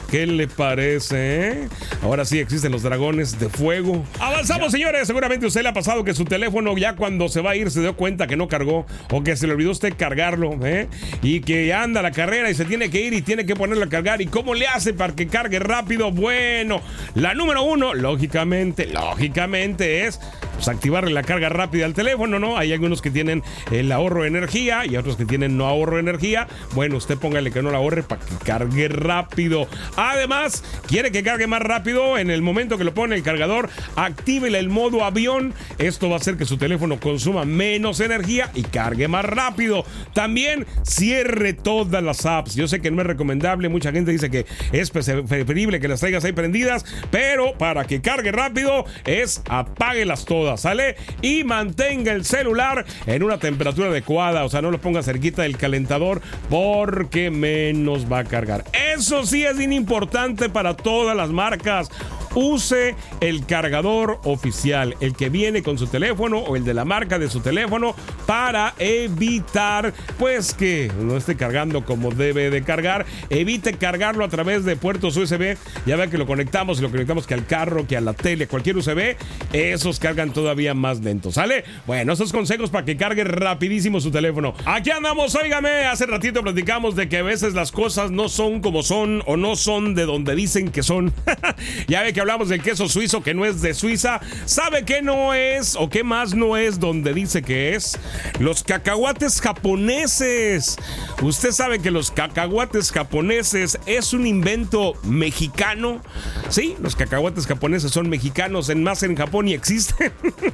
¿Qué 0.10 0.26
le 0.28 0.48
parece? 0.48 1.50
eh? 1.52 1.68
Ahora 2.02 2.26
sí 2.26 2.40
existen 2.40 2.72
los 2.72 2.84
dragones 2.84 3.40
de 3.40 3.50
fuego. 3.50 4.04
Avanzamos, 4.20 4.72
señores. 4.72 5.08
Seguramente 5.08 5.46
usted 5.46 5.62
le 5.64 5.70
ha 5.70 5.74
pasado 5.74 6.04
que 6.04 6.14
su 6.14 6.26
teléfono 6.26 6.78
ya 6.78 6.96
cuando 6.96 7.28
se 7.30 7.42
va 7.42 7.52
a 7.52 7.56
ir 7.56 7.70
se 7.72 7.82
dio 7.82 7.96
cuenta 7.96 8.28
que 8.28 8.36
no 8.36 8.48
cargó 8.48 8.86
o 9.12 9.24
que 9.24 9.36
se 9.36 9.48
le 9.48 9.54
olvidó 9.54 9.72
usted 9.72 9.94
cargarlo, 9.98 10.58
¿eh? 10.66 10.88
Y 11.22 11.42
que 11.42 11.74
anda 11.74 12.02
la 12.02 12.12
carrera 12.12 12.50
y 12.50 12.56
se 12.56 12.66
tiene 12.66 12.90
que 12.90 13.02
ir 13.02 13.14
y 13.14 13.22
tiene 13.22 13.46
que 13.46 13.56
ponerlo 13.56 13.86
a 13.86 13.90
cargar. 13.90 14.22
¿Y 14.22 14.28
cómo 14.28 14.54
le 14.54 14.68
hace 14.68 14.94
para 14.94 15.14
que 15.16 15.28
cargue 15.28 15.60
rápido? 15.60 16.12
Bueno, 16.12 16.82
la 17.16 17.34
número 17.34 17.64
uno, 17.64 17.94
lógicamente, 17.94 18.88
lógicamente 18.88 20.06
es 20.06 20.20
pues, 20.54 20.68
activarle 20.68 21.12
la 21.12 21.24
carga 21.24 21.50
rápida 21.50 21.86
al 21.86 21.94
teléfono, 21.94 22.40
¿no? 22.40 22.58
Hay 22.58 22.74
algunos 22.74 23.02
que 23.02 23.12
tienen 23.12 23.44
el 23.72 23.92
ahorro 23.92 24.22
de 24.22 24.28
energía 24.28 24.86
y 24.86 24.98
otros 24.98 25.16
que 25.16 25.26
tienen 25.26 25.58
no 25.58 25.68
ahorro 25.68 25.96
de 25.96 26.02
energía. 26.02 26.48
Bueno, 26.74 26.98
usted 26.98 27.18
póngale 27.18 27.52
que 27.52 27.62
no 27.62 27.72
la 27.72 27.78
ahorre 27.78 28.04
para 28.04 28.22
que 28.22 28.36
cargue 28.44 28.88
rápido. 28.88 29.68
Además, 29.96 30.64
quiere 30.88 31.12
que 31.12 31.24
cargue 31.24 31.48
más 31.48 31.62
rápido 31.62 32.18
en 32.18 32.30
el 32.30 32.42
momento 32.42 32.78
que 32.78 32.84
lo 32.84 32.94
pone 32.94 33.16
el 33.16 33.24
cargador, 33.24 33.70
actívele 33.96 34.60
el 34.60 34.70
modo 34.70 35.04
avión. 35.04 35.54
Esto 35.78 36.10
va 36.10 36.16
a 36.16 36.20
hacer 36.20 36.38
que 36.38 36.46
su 36.46 36.58
teléfono 36.58 37.00
consuma 37.00 37.46
menos 37.46 38.00
energía 38.00 38.52
y 38.54 38.64
cargue 38.64 39.08
más 39.08 39.26
rápido. 39.26 39.86
También 40.14 40.66
cierre 40.84 41.54
todas 41.54 42.04
las 42.04 42.26
apps. 42.26 42.56
Yo 42.56 42.68
sé 42.68 42.82
que 42.82 42.92
no 42.92 43.02
es 43.02 43.08
recomendable, 43.08 43.70
mucha 43.70 43.92
gente 43.92 44.12
dice 44.12 44.30
que 44.30 44.46
es 44.72 44.90
preferible 44.90 45.80
que 45.80 45.88
las 45.88 46.00
traigas 46.00 46.24
ahí 46.24 46.32
prendidas, 46.32 46.86
pero 47.12 47.58
para 47.58 47.86
que 47.86 48.02
cargue 48.02 48.32
rápido 48.32 48.86
es 49.06 49.42
apáguelas 49.50 50.26
todas, 50.26 50.43
¿sale? 50.58 50.96
Y 51.22 51.44
mantenga 51.44 52.12
el 52.12 52.26
celular 52.26 52.86
en 53.06 53.24
una 53.24 53.38
temperatura 53.38 53.90
adecuada, 53.90 54.44
o 54.44 54.50
sea, 54.50 54.62
no 54.62 54.72
lo 54.72 54.80
ponga 54.80 55.04
cerquita 55.04 55.44
del 55.44 55.58
calentador 55.58 56.22
porque 56.50 57.32
menos 57.32 58.12
va 58.12 58.20
a 58.20 58.24
cargar. 58.24 58.64
Eso 58.96 59.26
sí 59.26 59.44
es 59.44 59.60
importante 59.60 60.50
para 60.50 60.76
todas 60.76 61.16
las 61.16 61.30
marcas. 61.30 61.90
Use 62.36 62.96
el 63.20 63.46
cargador 63.46 64.20
oficial, 64.24 64.96
el 65.00 65.16
que 65.16 65.30
viene 65.30 65.62
con 65.62 65.78
su 65.78 65.88
teléfono 65.88 66.40
o 66.40 66.56
el 66.56 66.66
de 66.66 66.74
la 66.74 66.86
marca 66.86 67.20
de 67.20 67.30
su 67.30 67.42
teléfono 67.42 67.96
para 68.26 68.74
evitar 68.80 69.94
pues 70.18 70.54
que 70.54 70.92
no 71.00 71.16
esté 71.18 71.36
cargando 71.36 71.86
como 71.86 72.12
debe 72.12 72.50
de 72.50 72.64
cargar. 72.64 73.06
Evite 73.30 73.74
cargarlo 73.74 74.26
a 74.26 74.30
través 74.30 74.66
de 74.66 74.76
puertos 74.76 75.16
USB. 75.16 75.58
Ya 75.86 75.96
ve 75.96 76.10
que 76.10 76.18
lo 76.18 76.26
conectamos 76.26 76.80
y 76.80 76.82
lo 76.82 76.90
conectamos 76.90 77.28
que 77.28 77.34
al 77.34 77.46
carro, 77.46 77.86
que 77.88 77.98
a 77.98 78.02
la 78.02 78.14
tele, 78.14 78.48
cualquier 78.48 78.78
USB, 78.78 79.16
esos 79.52 80.00
cargan 80.00 80.34
todavía 80.34 80.74
más 80.74 81.02
lento, 81.02 81.32
¿sale? 81.32 81.64
Bueno, 81.86 82.14
esos 82.14 82.32
consejos 82.32 82.70
para 82.70 82.86
que 82.86 82.98
cargue 82.98 83.24
rapidísimo 83.24 84.00
su 84.00 84.12
teléfono. 84.12 84.54
Aquí 84.66 84.90
andamos, 84.90 85.36
óigame, 85.36 85.86
hace 85.86 86.06
ratito 86.06 86.42
platicamos 86.42 86.96
de 86.96 87.10
que 87.10 87.18
a 87.18 87.24
veces 87.24 87.54
las 87.54 87.72
cosas 87.72 88.12
no 88.12 88.30
son 88.30 88.62
como 88.62 88.84
son 88.84 89.22
o 89.26 89.38
no 89.38 89.56
son 89.56 89.96
de 89.96 90.06
donde 90.06 90.36
dicen 90.36 90.70
que 90.70 90.84
son. 90.84 91.14
ya 91.88 92.02
ve 92.02 92.14
que 92.14 92.23
hablamos 92.24 92.48
del 92.48 92.62
queso 92.62 92.88
suizo 92.88 93.22
que 93.22 93.34
no 93.34 93.44
es 93.44 93.62
de 93.62 93.74
Suiza. 93.74 94.22
¿Sabe 94.46 94.86
qué 94.86 95.02
no 95.02 95.34
es 95.34 95.76
o 95.76 95.90
qué 95.90 96.06
más 96.06 96.34
no 96.34 96.56
es 96.56 96.80
donde 96.80 97.14
dice 97.14 97.42
que 97.42 97.76
es? 97.76 98.00
Los 98.40 98.64
cacahuates 98.64 99.42
japoneses. 99.42 100.78
Usted 101.22 101.52
sabe 101.52 101.80
que 101.80 101.92
los 101.92 102.12
cacahuates 102.12 102.94
japoneses 102.94 103.78
es 103.88 104.14
un 104.14 104.26
invento 104.26 104.94
mexicano. 105.04 106.02
Sí, 106.48 106.78
los 106.82 106.96
cacahuates 106.96 107.46
japoneses 107.46 107.92
son 107.92 108.10
mexicanos, 108.10 108.70
en 108.70 108.84
más 108.84 109.04
en 109.04 109.18
Japón 109.18 109.50
y 109.50 109.54
existen. 109.54 110.14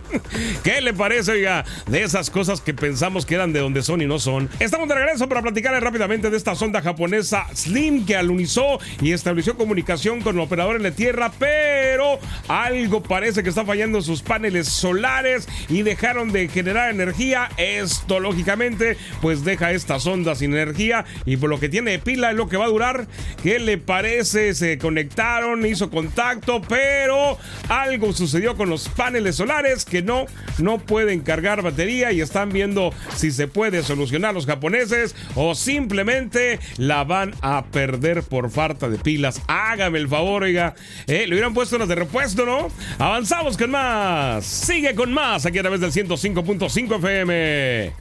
¿Qué 0.63 0.81
le 0.81 0.95
parece, 0.95 1.33
oiga, 1.33 1.65
de 1.85 2.01
esas 2.01 2.31
cosas 2.31 2.61
que 2.61 2.73
pensamos 2.73 3.27
que 3.27 3.35
eran 3.35 3.53
de 3.53 3.59
donde 3.59 3.83
son 3.83 4.01
y 4.01 4.07
no 4.07 4.17
son? 4.17 4.49
Estamos 4.59 4.89
de 4.89 4.95
regreso 4.95 5.29
para 5.29 5.43
platicarles 5.43 5.83
rápidamente 5.83 6.31
de 6.31 6.37
esta 6.37 6.55
sonda 6.55 6.81
japonesa 6.81 7.45
Slim 7.53 8.07
que 8.07 8.15
alunizó 8.15 8.79
y 9.01 9.11
estableció 9.11 9.55
comunicación 9.55 10.21
con 10.21 10.35
el 10.35 10.41
operador 10.41 10.77
en 10.77 10.83
la 10.83 10.91
Tierra, 10.91 11.31
pero 11.37 11.58
pero 11.59 12.17
algo 12.47 13.03
parece 13.03 13.43
que 13.43 13.49
está 13.49 13.65
fallando 13.65 14.01
sus 14.01 14.21
paneles 14.21 14.69
solares 14.69 15.47
y 15.67 15.81
dejaron 15.81 16.31
de 16.31 16.47
generar 16.47 16.89
energía. 16.89 17.49
Esto, 17.57 18.21
lógicamente, 18.21 18.95
pues 19.21 19.43
deja 19.43 19.71
esta 19.71 19.99
sonda 19.99 20.35
sin 20.35 20.53
energía 20.53 21.03
y 21.25 21.35
por 21.35 21.49
lo 21.49 21.59
que 21.59 21.67
tiene 21.67 21.91
de 21.91 21.99
pila 21.99 22.31
es 22.31 22.37
lo 22.37 22.47
que 22.47 22.55
va 22.55 22.65
a 22.65 22.69
durar. 22.69 23.07
¿Qué 23.43 23.59
le 23.59 23.77
parece? 23.77 24.53
Se 24.53 24.77
conectaron, 24.77 25.65
hizo 25.65 25.89
contacto, 25.89 26.61
pero 26.61 27.37
algo 27.67 28.13
sucedió 28.13 28.55
con 28.55 28.69
los 28.69 28.87
paneles 28.87 29.35
solares 29.35 29.83
que 29.83 30.01
no, 30.01 30.25
no 30.57 30.77
pueden 30.77 31.19
cargar 31.19 31.61
batería 31.61 32.13
y 32.13 32.21
están 32.21 32.51
viendo 32.53 32.93
si 33.15 33.31
se 33.31 33.47
puede 33.47 33.83
solucionar 33.83 34.33
los 34.33 34.45
japoneses 34.45 35.15
o 35.35 35.55
simplemente 35.55 36.59
la 36.77 37.03
van 37.03 37.33
a 37.41 37.65
perder 37.65 38.23
por 38.23 38.49
falta 38.49 38.87
de 38.87 38.97
pilas. 38.97 39.41
Hágame 39.47 39.99
el 39.99 40.07
favor, 40.07 40.43
oiga. 40.43 40.75
Eh, 41.07 41.25
le 41.27 41.35
hubieran 41.49 41.53
puesto 41.53 41.75
unas 41.75 41.87
de 41.87 41.95
repuesto, 41.95 42.45
¿no? 42.45 42.67
Avanzamos 42.97 43.57
con 43.57 43.71
más. 43.71 44.45
Sigue 44.45 44.93
con 44.95 45.11
más 45.11 45.45
aquí 45.45 45.57
a 45.57 45.61
través 45.61 45.81
del 45.81 45.91
105.5 45.91 46.95
FM. 46.97 47.93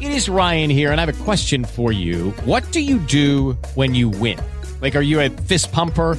It 0.00 0.10
is 0.10 0.28
Ryan 0.28 0.70
here, 0.70 0.90
and 0.90 1.00
I 1.00 1.04
have 1.04 1.08
a 1.08 1.24
question 1.24 1.64
for 1.64 1.92
you. 1.92 2.32
What 2.44 2.64
do 2.72 2.80
you 2.80 2.98
do 2.98 3.56
when 3.74 3.94
you 3.94 4.10
win? 4.10 4.38
Like, 4.80 4.96
are 4.96 5.04
you 5.04 5.20
a 5.20 5.30
fist 5.30 5.72
pumper? 5.72 6.18